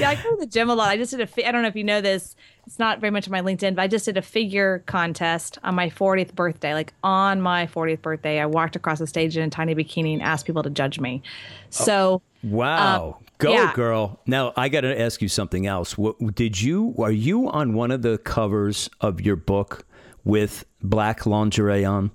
[0.00, 0.88] yeah, I go to the gym a lot.
[0.88, 1.48] I just did a.
[1.48, 2.34] I don't know if you know this.
[2.66, 5.74] It's not very much on my LinkedIn, but I just did a figure contest on
[5.74, 6.74] my 40th birthday.
[6.74, 10.22] Like on my 40th birthday, I walked across the stage in a tiny bikini and
[10.22, 11.22] asked people to judge me.
[11.70, 12.22] So.
[12.22, 13.06] Oh Wow.
[13.18, 13.72] Um, Go, yeah.
[13.72, 14.20] girl.
[14.26, 15.96] Now, I got to ask you something else.
[15.96, 19.86] What, did you, are you on one of the covers of your book
[20.24, 22.10] with black lingerie on?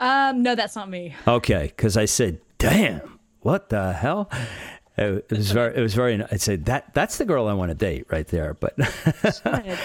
[0.00, 1.14] Um, no, that's not me.
[1.26, 1.72] Okay.
[1.76, 4.30] Cause I said, damn, what the hell?
[4.98, 7.74] It was very, it was very, I said that that's the girl I want to
[7.74, 8.54] date right there.
[8.54, 8.78] But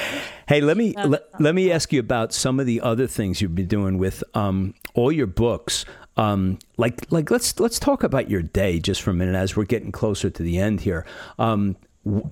[0.48, 3.54] hey, let me, let, let me ask you about some of the other things you've
[3.54, 5.84] been doing with, um, all your books.
[6.18, 9.64] Um, like like let's let's talk about your day just for a minute as we're
[9.66, 11.06] getting closer to the end here.
[11.40, 11.78] Um,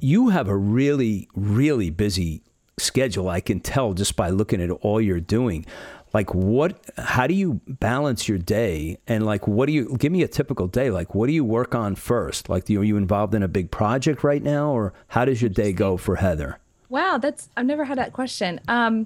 [0.02, 2.44] you have a really really busy
[2.80, 3.30] schedule.
[3.30, 5.66] I can tell just by looking at all you're doing.
[6.14, 6.80] Like what?
[6.98, 8.98] How do you balance your day?
[9.08, 10.90] And like, what do you give me a typical day?
[10.90, 12.50] Like, what do you work on first?
[12.50, 15.72] Like, are you involved in a big project right now, or how does your day
[15.72, 16.58] go for Heather?
[16.90, 18.60] Wow, that's I've never had that question.
[18.68, 19.06] Um,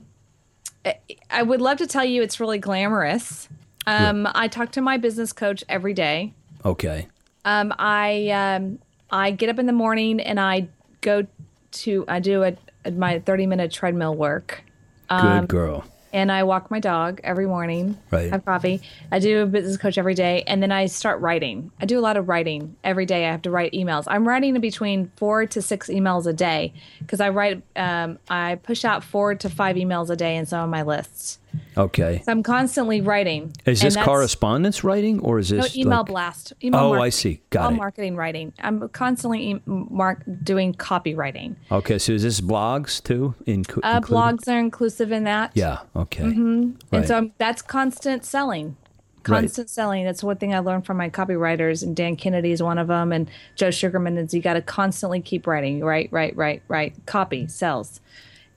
[1.30, 3.50] I would love to tell you it's really glamorous.
[3.86, 6.34] Um, I talk to my business coach every day.
[6.64, 7.08] Okay.
[7.46, 10.70] Um, I um, I get up in the morning and I
[11.02, 11.28] go
[11.72, 12.56] to I do a
[12.92, 14.64] my thirty minute treadmill work.
[15.10, 17.98] Um, Good girl and I walk my dog every morning.
[18.12, 18.30] Right.
[18.30, 18.82] Have coffee.
[19.12, 21.72] I do a business coach every day, and then I start writing.
[21.82, 23.26] I do a lot of writing every day.
[23.26, 24.04] I have to write emails.
[24.08, 27.64] I'm writing in between four to six emails a day because I write.
[27.76, 31.40] Um, I push out four to five emails a day in some of my lists.
[31.78, 32.22] Okay.
[32.26, 33.54] So I'm constantly writing.
[33.66, 36.08] Is this correspondence writing or is this no, email like...
[36.08, 36.54] blast?
[36.64, 37.42] Email oh, marketing, I see.
[37.50, 37.78] Got email it.
[37.78, 38.54] marketing writing.
[38.60, 41.56] I'm constantly e- mark doing copywriting.
[41.72, 43.36] Okay, so is this blogs too?
[43.46, 45.52] In, uh, blogs are inclusive in that.
[45.54, 45.80] Yeah.
[45.96, 46.24] Okay.
[46.24, 46.72] Mm-hmm.
[46.92, 47.00] Right.
[47.00, 48.78] And so I'm, that's constant selling.
[49.24, 49.70] Constant right.
[49.70, 50.06] selling.
[50.06, 53.14] That's one thing I learned from my copywriters, and Dan Kennedy is one of them,
[53.14, 55.80] and Joe Sugarman is you got to constantly keep writing.
[55.80, 56.94] Right, right, right, right.
[57.06, 58.02] Copy sells,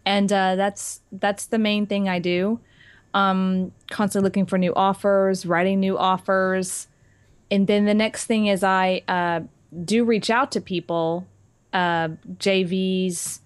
[0.05, 2.59] and uh, that's that's the main thing I do
[3.17, 6.87] um, constantly looking for new offers, writing new offers.
[7.51, 9.41] And then the next thing is I uh,
[9.85, 11.27] do reach out to people,
[11.73, 13.41] uh, JVs,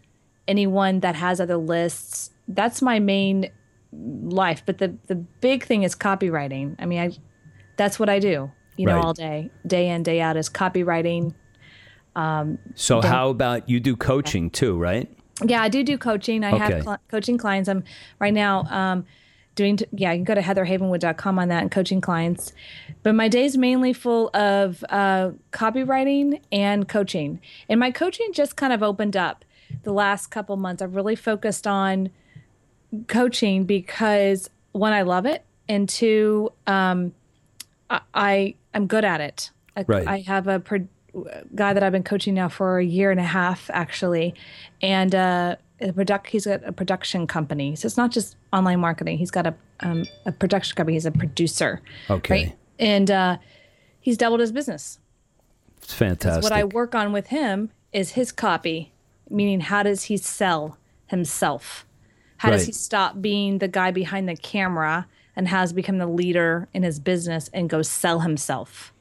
[0.48, 2.30] anyone that has other lists.
[2.48, 3.50] That's my main
[3.92, 4.64] life.
[4.66, 6.74] But the, the big thing is copywriting.
[6.80, 7.10] I mean, I,
[7.76, 11.32] that's what I do, you know, all day, day in, day out is copywriting.
[12.16, 15.08] Um, so how about you do coaching too, right?
[15.44, 16.42] Yeah, I do do coaching.
[16.42, 16.58] I okay.
[16.58, 17.68] have cl- coaching clients.
[17.68, 17.84] I'm
[18.18, 18.64] right now.
[18.64, 19.06] Um,
[19.60, 22.52] doing t- yeah you can go to heatherhavenwood.com on that and coaching clients.
[23.02, 27.40] But my day is mainly full of uh, copywriting and coaching.
[27.68, 29.44] And my coaching just kind of opened up
[29.82, 30.80] the last couple months.
[30.82, 32.10] I've really focused on
[33.06, 37.12] coaching because one i love it and two um,
[37.88, 39.50] I, I am good at it.
[39.76, 40.08] I, right.
[40.08, 40.88] I have a pro-
[41.54, 44.34] guy that i've been coaching now for a year and a half actually.
[44.82, 46.28] And uh, a product.
[46.28, 49.18] He's got a production company, so it's not just online marketing.
[49.18, 50.96] He's got a um, a production company.
[50.96, 51.80] He's a producer.
[52.08, 52.34] Okay.
[52.34, 52.56] Right?
[52.78, 53.38] And uh,
[54.00, 54.98] he's doubled his business.
[55.82, 56.42] It's fantastic.
[56.42, 58.92] What I work on with him is his copy,
[59.28, 60.76] meaning how does he sell
[61.06, 61.86] himself?
[62.38, 62.56] How right.
[62.56, 65.06] does he stop being the guy behind the camera
[65.36, 68.92] and has become the leader in his business and go sell himself?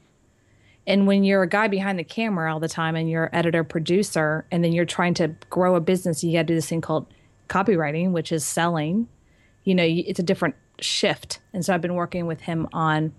[0.86, 4.46] And when you're a guy behind the camera all the time and you're editor producer,
[4.50, 7.06] and then you're trying to grow a business, you got to do this thing called
[7.48, 9.08] copywriting, which is selling.
[9.64, 11.40] You know, it's a different shift.
[11.52, 13.12] And so I've been working with him on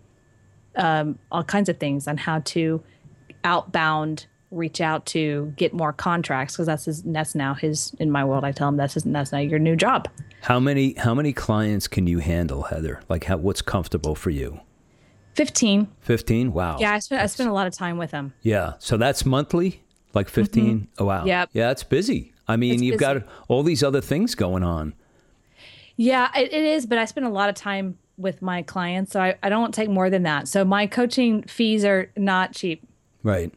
[0.76, 2.82] um, all kinds of things on how to
[3.44, 8.24] outbound reach out to get more contracts because that's his that's now his in my
[8.24, 10.10] world I tell him that's his that's now your new job.
[10.42, 13.02] How many how many clients can you handle, Heather?
[13.08, 14.60] Like how what's comfortable for you?
[15.36, 15.88] 15.
[16.02, 16.54] 15?
[16.54, 16.78] Wow.
[16.80, 18.34] Yeah, I spent, I spent a lot of time with him.
[18.42, 18.74] Yeah.
[18.80, 19.84] So that's monthly?
[20.14, 20.64] Like 15?
[20.64, 20.86] Mm-hmm.
[21.00, 21.26] Oh, wow.
[21.26, 21.46] Yeah.
[21.54, 22.34] Yeah, it's busy.
[22.48, 23.20] I mean, it's you've busy.
[23.20, 24.94] got all these other things going on.
[25.96, 29.22] Yeah, it, it is, but I spend a lot of time with my clients, so
[29.22, 30.48] I, I don't take more than that.
[30.48, 32.88] So my coaching fees are not cheap.
[33.24, 33.54] Right.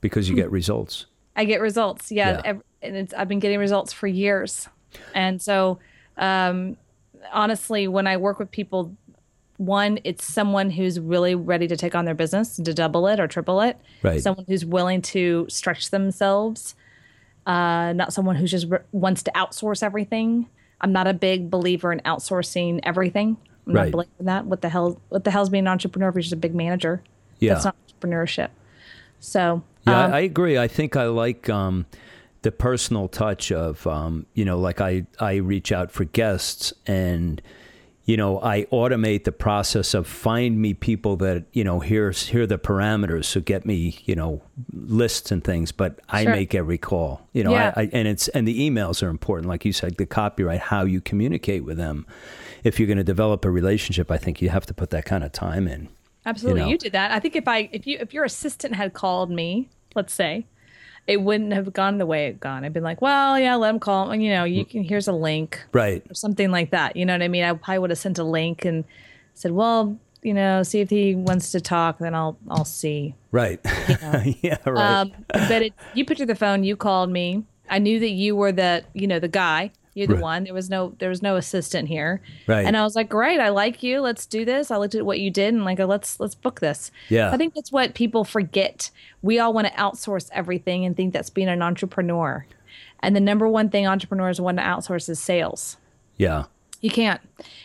[0.00, 1.06] Because you get results.
[1.36, 2.10] I get results.
[2.10, 2.40] Yeah.
[2.44, 2.54] yeah.
[2.82, 4.68] And I've been getting results for years.
[5.14, 5.78] And so,
[6.16, 6.76] um,
[7.32, 8.96] honestly, when I work with people,
[9.62, 13.28] one, it's someone who's really ready to take on their business, to double it or
[13.28, 13.78] triple it.
[14.02, 14.20] Right.
[14.20, 16.74] Someone who's willing to stretch themselves,
[17.46, 20.48] uh, not someone who just re- wants to outsource everything.
[20.80, 23.36] I'm not a big believer in outsourcing everything.
[23.66, 23.84] I'm right.
[23.84, 24.46] not believing that.
[24.46, 25.00] What the hell?
[25.10, 27.00] What the hell's being an entrepreneur if you're just a big manager?
[27.38, 28.48] Yeah, that's not entrepreneurship.
[29.20, 30.58] So yeah, um, I, I, agree.
[30.58, 31.86] I think I like um,
[32.42, 37.40] the personal touch of um, you know, like I I reach out for guests and
[38.12, 42.42] you know, I automate the process of find me people that, you know, here's here
[42.42, 43.24] are the parameters.
[43.24, 46.32] So get me, you know, lists and things, but I sure.
[46.32, 47.26] make every call.
[47.32, 47.72] You know, yeah.
[47.74, 50.84] I, I, and it's and the emails are important, like you said, the copyright, how
[50.84, 52.06] you communicate with them.
[52.64, 55.24] If you're going to develop a relationship, I think you have to put that kind
[55.24, 55.88] of time in.
[56.26, 56.70] Absolutely, you, know?
[56.72, 57.12] you did that.
[57.12, 60.46] I think if I if you if your assistant had called me let's say,
[61.06, 62.64] it wouldn't have gone the way it gone.
[62.64, 64.14] I'd been like, well, yeah, let him call.
[64.14, 64.84] You know, you can.
[64.84, 66.96] Here's a link, right, or something like that.
[66.96, 67.44] You know what I mean?
[67.44, 68.84] I probably would have sent a link and
[69.34, 71.98] said, well, you know, see if he wants to talk.
[71.98, 73.14] Then I'll I'll see.
[73.32, 73.60] Right.
[73.88, 74.22] You know?
[74.42, 74.58] yeah.
[74.64, 75.00] Right.
[75.00, 76.64] Um, but it, you picked up the phone.
[76.64, 77.44] You called me.
[77.68, 79.72] I knew that you were the you know the guy.
[79.94, 80.22] You're the right.
[80.22, 80.44] one.
[80.44, 82.22] There was no there was no assistant here.
[82.46, 82.64] Right.
[82.64, 84.00] And I was like, great, I like you.
[84.00, 84.70] Let's do this.
[84.70, 86.90] I looked at what you did and like let's let's book this.
[87.08, 87.30] Yeah.
[87.30, 88.90] I think that's what people forget.
[89.20, 92.46] We all want to outsource everything and think that's being an entrepreneur.
[93.00, 95.76] And the number one thing entrepreneurs want to outsource is sales.
[96.16, 96.44] Yeah.
[96.82, 97.20] You can't.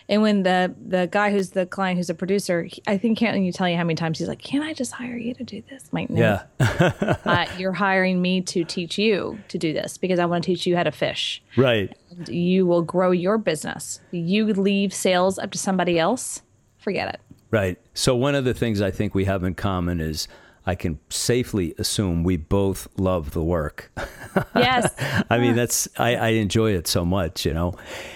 [0.07, 3.37] And when the the guy who's the client who's a producer, he, I think can't
[3.41, 5.63] you tell you how many times he's like, "Can I just hire you to do
[5.69, 6.39] this?" Might no.
[6.59, 7.17] Yeah.
[7.25, 10.67] uh, you're hiring me to teach you to do this because I want to teach
[10.67, 11.41] you how to fish.
[11.57, 11.97] Right.
[12.11, 13.99] And you will grow your business.
[14.11, 16.43] You leave sales up to somebody else.
[16.77, 17.19] Forget it.
[17.49, 17.79] Right.
[17.95, 20.27] So one of the things I think we have in common is
[20.67, 23.91] I can safely assume we both love the work.
[24.55, 24.93] Yes.
[25.31, 27.73] I mean, that's, I, I, enjoy it so much, you know.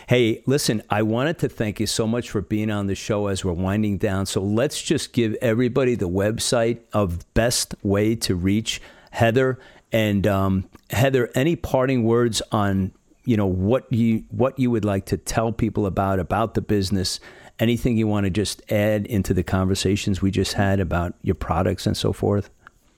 [0.07, 3.43] Hey, listen, I wanted to thank you so much for being on the show as
[3.43, 4.27] we're winding down.
[4.27, 9.57] So let's just give everybody the website of best way to reach Heather.
[9.91, 12.91] And um, Heather, any parting words on,
[13.25, 17.19] you know, what you, what you would like to tell people about, about the business
[17.61, 21.87] anything you want to just add into the conversations we just had about your products
[21.87, 22.49] and so forth?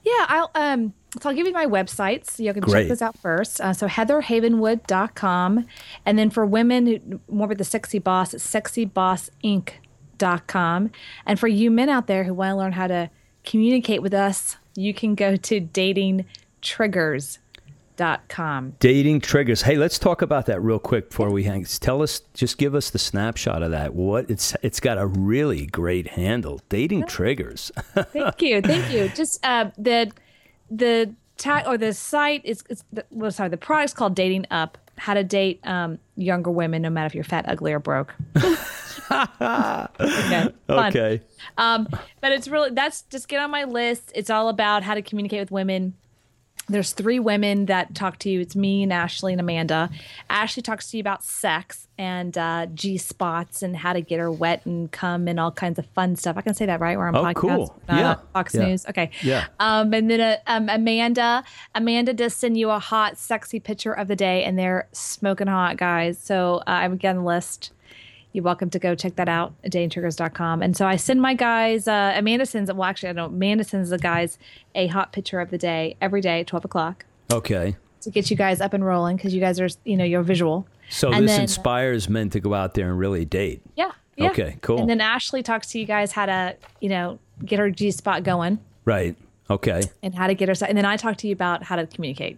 [0.03, 2.31] Yeah, I'll um so I'll give you my websites.
[2.31, 2.83] So you can Great.
[2.83, 3.61] check this out first.
[3.61, 5.65] Uh, so heatherhavenwood.com.
[6.05, 10.91] And then for women who more with the sexy boss, it's sexybossinc.com.
[11.25, 13.11] And for you men out there who want to learn how to
[13.43, 16.25] communicate with us, you can go to dating
[17.97, 18.75] triggers com.
[18.79, 19.61] Dating triggers.
[19.61, 21.65] Hey, let's talk about that real quick before we hang.
[21.65, 23.93] Tell us, just give us the snapshot of that.
[23.93, 26.61] What it's it's got a really great handle.
[26.69, 27.71] Dating triggers.
[27.77, 29.09] thank you, thank you.
[29.09, 30.11] Just uh, the
[30.69, 34.77] the tag or the site is it's well, sorry the product's called Dating Up.
[34.95, 38.13] How to date um, younger women, no matter if you're fat, ugly, or broke.
[39.11, 40.53] okay.
[40.69, 41.21] Okay.
[41.57, 41.87] Um,
[42.21, 44.11] but it's really that's just get on my list.
[44.13, 45.95] It's all about how to communicate with women
[46.69, 48.39] there's three women that talk to you.
[48.39, 49.89] It's me and Ashley and Amanda.
[50.29, 54.31] Ashley talks to you about sex and uh, G spots and how to get her
[54.31, 56.37] wet and come and all kinds of fun stuff.
[56.37, 56.97] I can say that right?
[56.97, 57.81] We're on oh, podcast, cool.
[57.89, 58.15] yeah.
[58.31, 58.65] Fox yeah.
[58.65, 58.85] News.
[58.87, 59.11] Okay.
[59.21, 59.47] Yeah.
[59.59, 61.43] Um, and then uh, um, Amanda,
[61.75, 65.77] Amanda does send you a hot, sexy picture of the day, and they're smoking hot,
[65.77, 66.17] guys.
[66.17, 67.71] So uh, I'm again the list
[68.33, 70.61] you're welcome to go check that out at datingtriggers.com.
[70.61, 73.91] And so I send my guys, uh, Amanda sends, well, actually, I don't, Amanda sends
[73.91, 74.37] the guys
[74.75, 77.05] a hot picture of the day every day at 12 o'clock.
[77.31, 77.75] Okay.
[78.01, 80.67] To get you guys up and rolling because you guys are, you know, you're visual.
[80.89, 83.61] So and this then, inspires men to go out there and really date.
[83.75, 84.31] Yeah, yeah.
[84.31, 84.79] Okay, cool.
[84.79, 88.23] And then Ashley talks to you guys how to, you know, get her G spot
[88.23, 88.59] going.
[88.83, 89.15] Right.
[89.49, 89.83] Okay.
[90.01, 92.37] And how to get her, and then I talk to you about how to communicate.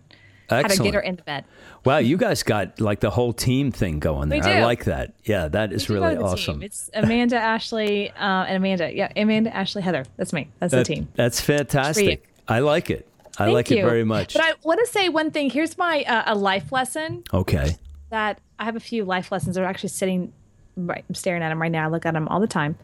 [0.50, 0.72] Excellent.
[0.72, 1.46] How to get her into bed.
[1.84, 4.40] Wow, you guys got like the whole team thing going there.
[4.40, 4.50] We do.
[4.50, 5.14] I like that.
[5.24, 6.56] Yeah, that is really awesome.
[6.56, 6.64] Team.
[6.64, 8.96] It's Amanda, Ashley, uh, and Amanda.
[8.96, 10.06] Yeah, Amanda, Ashley, Heather.
[10.18, 10.50] That's me.
[10.60, 11.08] That's that, the team.
[11.16, 12.28] That's fantastic.
[12.48, 13.08] I like it.
[13.38, 13.78] I Thank like you.
[13.78, 14.34] it very much.
[14.34, 15.50] But I want to say one thing.
[15.50, 17.24] Here's my uh, a life lesson.
[17.34, 17.76] Okay.
[18.10, 19.56] That I have a few life lessons.
[19.56, 20.32] They're actually sitting
[20.78, 21.04] right.
[21.08, 21.86] I'm staring at them right now.
[21.86, 22.78] I look at them all the time.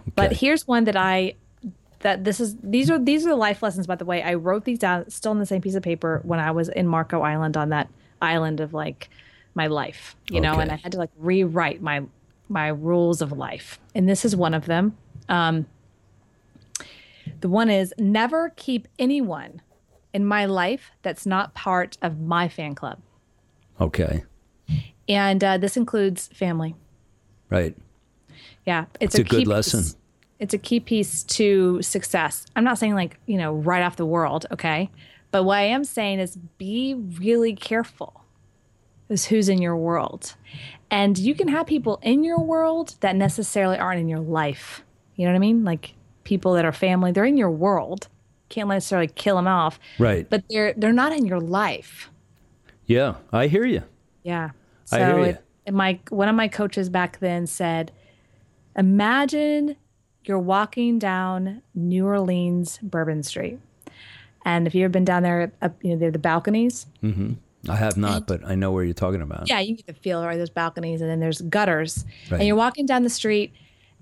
[0.00, 0.12] Okay.
[0.14, 1.34] But here's one that I
[2.00, 4.22] that this is these are these are the life lessons by the way.
[4.22, 6.86] I wrote these down still on the same piece of paper when i was in
[6.86, 7.88] marco island on that
[8.20, 9.08] island of like
[9.54, 10.48] my life you okay.
[10.48, 12.02] know and i had to like rewrite my
[12.50, 13.78] my rules of life.
[13.94, 14.98] And this is one of them.
[15.28, 15.66] Um
[17.40, 19.62] the one is never keep anyone
[20.12, 22.98] in my life that's not part of my fan club.
[23.80, 24.24] Okay.
[25.08, 26.74] And uh, this includes family.
[27.48, 27.74] Right.
[28.66, 28.86] Yeah.
[29.00, 29.84] It's, it's a, a good lesson
[30.40, 32.46] it's a key piece to success.
[32.56, 34.90] I'm not saying like, you know, right off the world, okay?
[35.30, 38.24] But what I am saying is be really careful
[39.10, 40.34] is who's in your world.
[40.90, 44.82] And you can have people in your world that necessarily aren't in your life.
[45.14, 45.62] You know what I mean?
[45.62, 48.08] Like people that are family, they're in your world.
[48.48, 49.78] Can't necessarily kill them off.
[49.98, 50.28] Right.
[50.28, 52.10] But they're they're not in your life.
[52.86, 53.84] Yeah, I hear you.
[54.24, 54.50] Yeah.
[54.86, 55.38] So I hear you.
[55.66, 57.92] It, my one of my coaches back then said,
[58.74, 59.76] "Imagine
[60.24, 63.58] you're walking down New Orleans Bourbon Street.
[64.44, 66.86] And if you've ever been down there, up, you know, they're the balconies.
[67.02, 67.34] Mm-hmm.
[67.68, 69.48] I have not, and, but I know where you're talking about.
[69.48, 70.36] Yeah, you get the feel, right?
[70.36, 72.06] There's balconies and then there's gutters.
[72.30, 72.38] Right.
[72.38, 73.52] And you're walking down the street,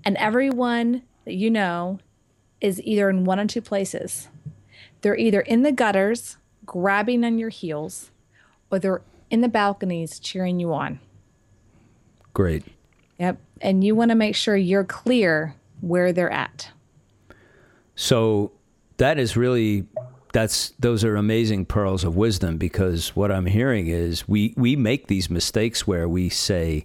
[0.05, 1.99] and everyone that you know
[2.61, 4.29] is either in one or two places.
[5.01, 8.11] They're either in the gutters, grabbing on your heels,
[8.71, 10.99] or they're in the balconies cheering you on.
[12.33, 12.63] Great.
[13.17, 13.37] Yep.
[13.61, 16.69] And you want to make sure you're clear where they're at.
[17.95, 18.51] So
[18.97, 19.85] that is really
[20.33, 25.07] that's those are amazing pearls of wisdom because what I'm hearing is we we make
[25.07, 26.83] these mistakes where we say,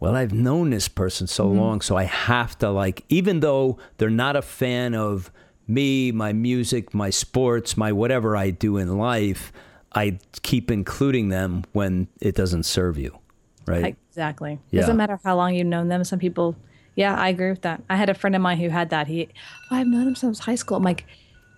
[0.00, 1.58] "Well, I've known this person so mm-hmm.
[1.58, 5.30] long, so I have to like even though they're not a fan of
[5.68, 9.52] me, my music, my sports, my whatever I do in life,
[9.92, 13.18] I keep including them when it doesn't serve you."
[13.66, 13.96] Right?
[14.08, 14.60] Exactly.
[14.70, 14.82] Yeah.
[14.82, 16.04] Doesn't matter how long you've known them.
[16.04, 16.56] Some people
[16.96, 17.82] yeah, I agree with that.
[17.88, 19.06] I had a friend of mine who had that.
[19.06, 19.28] He,
[19.70, 20.78] oh, I've known him since high school.
[20.78, 21.04] I'm like,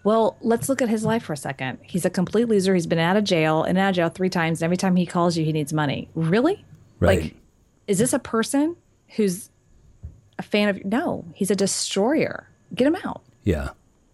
[0.05, 1.79] well, let's look at his life for a second.
[1.83, 2.75] He's a complete loser.
[2.75, 4.61] He's been out of jail and out of jail three times.
[4.61, 6.09] And every time he calls you, he needs money.
[6.15, 6.65] Really?
[6.99, 7.23] Right.
[7.23, 7.35] Like,
[7.87, 8.77] is this a person
[9.17, 9.51] who's
[10.39, 10.85] a fan of?
[10.85, 12.49] No, he's a destroyer.
[12.75, 13.23] Get him out.
[13.45, 13.71] Yeah.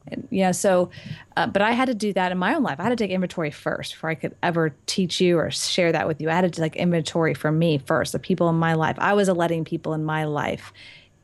[0.08, 0.50] And, yeah.
[0.50, 0.90] So,
[1.36, 2.78] uh, but I had to do that in my own life.
[2.78, 6.06] I had to take inventory first before I could ever teach you or share that
[6.06, 6.28] with you.
[6.28, 8.96] I had to take inventory for me first, the people in my life.
[8.98, 10.72] I was letting people in my life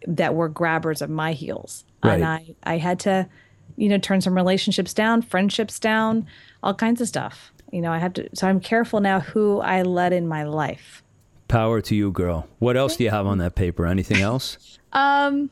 [0.06, 1.84] that were grabbers of my heels.
[2.02, 2.14] Right.
[2.14, 3.28] And I, I had to,
[3.76, 6.26] you know, turn some relationships down, friendships down,
[6.62, 7.52] all kinds of stuff.
[7.72, 11.02] You know, I have to, so I'm careful now who I let in my life.
[11.48, 12.48] Power to you, girl.
[12.58, 13.86] What else do you have on that paper?
[13.86, 14.78] Anything else?
[14.92, 15.50] um,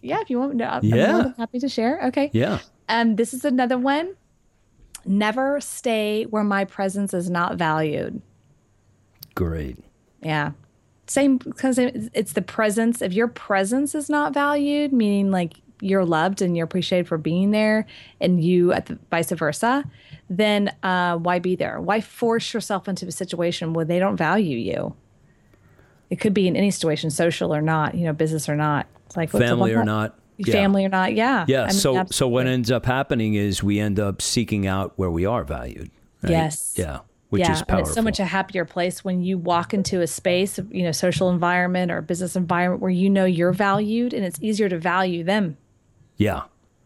[0.00, 1.32] yeah, if you want, no, I'm yeah.
[1.38, 2.00] happy to share.
[2.06, 2.30] Okay.
[2.32, 2.58] Yeah.
[2.88, 4.14] Um, this is another one.
[5.04, 8.20] Never stay where my presence is not valued.
[9.34, 9.78] Great.
[10.22, 10.52] Yeah
[11.06, 16.40] same because it's the presence if your presence is not valued meaning like you're loved
[16.40, 17.86] and you're appreciated for being there
[18.20, 19.84] and you at the vice versa
[20.28, 24.56] then uh, why be there why force yourself into a situation where they don't value
[24.56, 24.94] you
[26.10, 29.16] it could be in any situation social or not you know business or not it's
[29.16, 30.52] like family or not yeah.
[30.52, 32.14] family or not yeah yeah I mean, so absolutely.
[32.14, 35.90] so what ends up happening is we end up seeking out where we are valued
[36.22, 36.30] right?
[36.30, 37.00] yes yeah
[37.30, 37.78] which yeah, is powerful.
[37.78, 40.92] And it's so much a happier place when you walk into a space, you know,
[40.92, 45.24] social environment or business environment where you know you're valued and it's easier to value
[45.24, 45.56] them.
[46.16, 46.42] Yeah.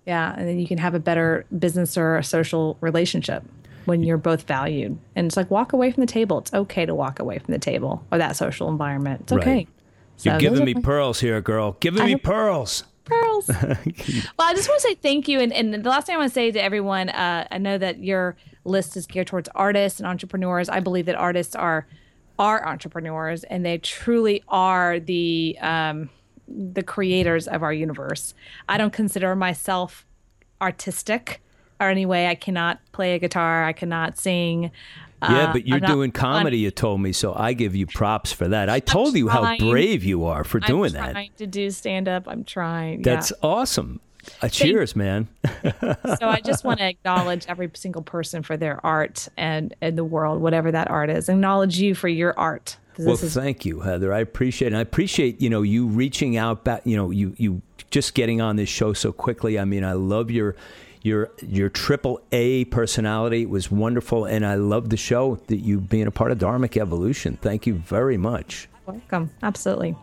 [0.06, 0.34] Yeah.
[0.36, 3.44] And then you can have a better business or a social relationship
[3.84, 4.98] when you're both valued.
[5.14, 6.38] And it's like walk away from the table.
[6.38, 9.22] It's okay to walk away from the table or that social environment.
[9.22, 9.54] It's okay.
[9.54, 9.68] Right.
[10.16, 11.76] So you're giving me my- pearls here, girl.
[11.80, 13.48] Giving I me pearls pearls.
[13.48, 13.76] well,
[14.38, 15.40] I just want to say thank you.
[15.40, 18.02] And, and the last thing I want to say to everyone, uh, I know that
[18.02, 20.68] your list is geared towards artists and entrepreneurs.
[20.68, 21.86] I believe that artists are
[22.38, 26.10] are entrepreneurs, and they truly are the um,
[26.48, 28.34] the creators of our universe.
[28.68, 30.06] I don't consider myself
[30.60, 31.42] artistic
[31.80, 32.28] or any way.
[32.28, 33.64] I cannot play a guitar.
[33.64, 34.70] I cannot sing.
[35.22, 36.58] Yeah, uh, but you're doing comedy.
[36.58, 38.70] you told me, so I give you props for that.
[38.70, 41.08] I told you how brave you are for doing that.
[41.08, 42.26] I'm trying to do stand up.
[42.26, 43.02] I'm trying.
[43.02, 43.48] That's yeah.
[43.48, 44.00] awesome.
[44.42, 45.28] Uh, cheers, man.
[45.80, 50.04] so I just want to acknowledge every single person for their art and in the
[50.04, 51.28] world, whatever that art is.
[51.28, 52.76] Acknowledge you for your art.
[52.98, 54.12] Well, is- thank you, Heather.
[54.12, 54.72] I appreciate it.
[54.72, 56.82] And I appreciate you know you reaching out back.
[56.84, 59.58] You know you you just getting on this show so quickly.
[59.58, 60.56] I mean, I love your
[61.02, 65.80] your your triple A personality it was wonderful, and I love the show that you
[65.80, 67.38] being a part of Dharmic Evolution.
[67.40, 68.68] Thank you very much.
[68.86, 69.30] Welcome.
[69.42, 69.96] Absolutely.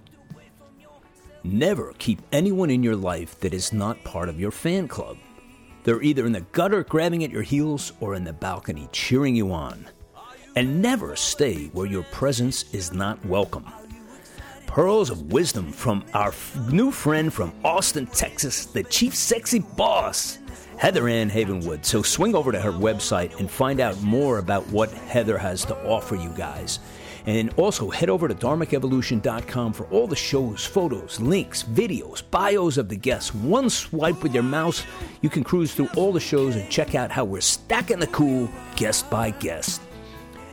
[1.48, 5.18] Never keep anyone in your life that is not part of your fan club.
[5.86, 9.54] They're either in the gutter grabbing at your heels or in the balcony cheering you
[9.54, 9.88] on.
[10.58, 13.66] And never stay where your presence is not welcome.
[14.66, 16.34] Pearls of wisdom from our
[16.70, 20.40] new friend from Austin, Texas, the Chief Sexy Boss.
[20.78, 21.86] Heather Ann Havenwood.
[21.86, 25.78] So swing over to her website and find out more about what Heather has to
[25.88, 26.80] offer you guys.
[27.28, 32.88] And also head over to dharmicevolution.com for all the shows, photos, links, videos, bios of
[32.88, 33.36] the guests.
[33.36, 34.84] One swipe with your mouse,
[35.22, 38.50] you can cruise through all the shows and check out how we're stacking the cool
[38.78, 39.82] guest by guest.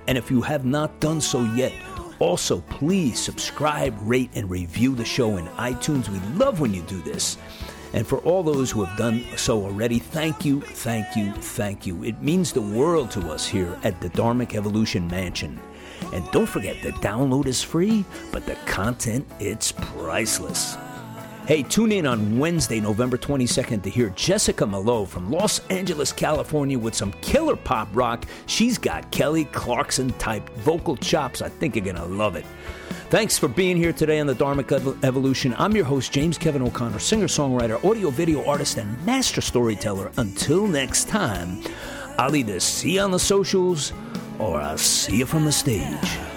[0.09, 1.72] And if you have not done so yet,
[2.18, 6.09] also please subscribe, rate, and review the show in iTunes.
[6.09, 7.39] We love when you do this.
[7.93, 12.03] And for all those who have done so already, thank you, thank you, thank you.
[12.03, 15.61] It means the world to us here at the Dharmic Evolution Mansion.
[16.13, 20.77] And don't forget, the download is free, but the content, it's priceless.
[21.47, 26.79] Hey, tune in on Wednesday, November 22nd to hear Jessica Malo from Los Angeles, California
[26.79, 28.25] with some killer pop rock.
[28.47, 31.43] She's got Kelly Clarkson type vocal chops.
[31.43, 32.47] I think you're going to love it.
[33.11, 35.55] Thanks for being here today on the Dharmic Evolution.
[35.59, 40.11] I'm your host, James Kevin O'Connor, singer songwriter, audio video artist, and master storyteller.
[40.17, 41.63] Until next time,
[42.19, 43.93] I'll either see you on the socials
[44.45, 46.34] or I'll see you from the stage.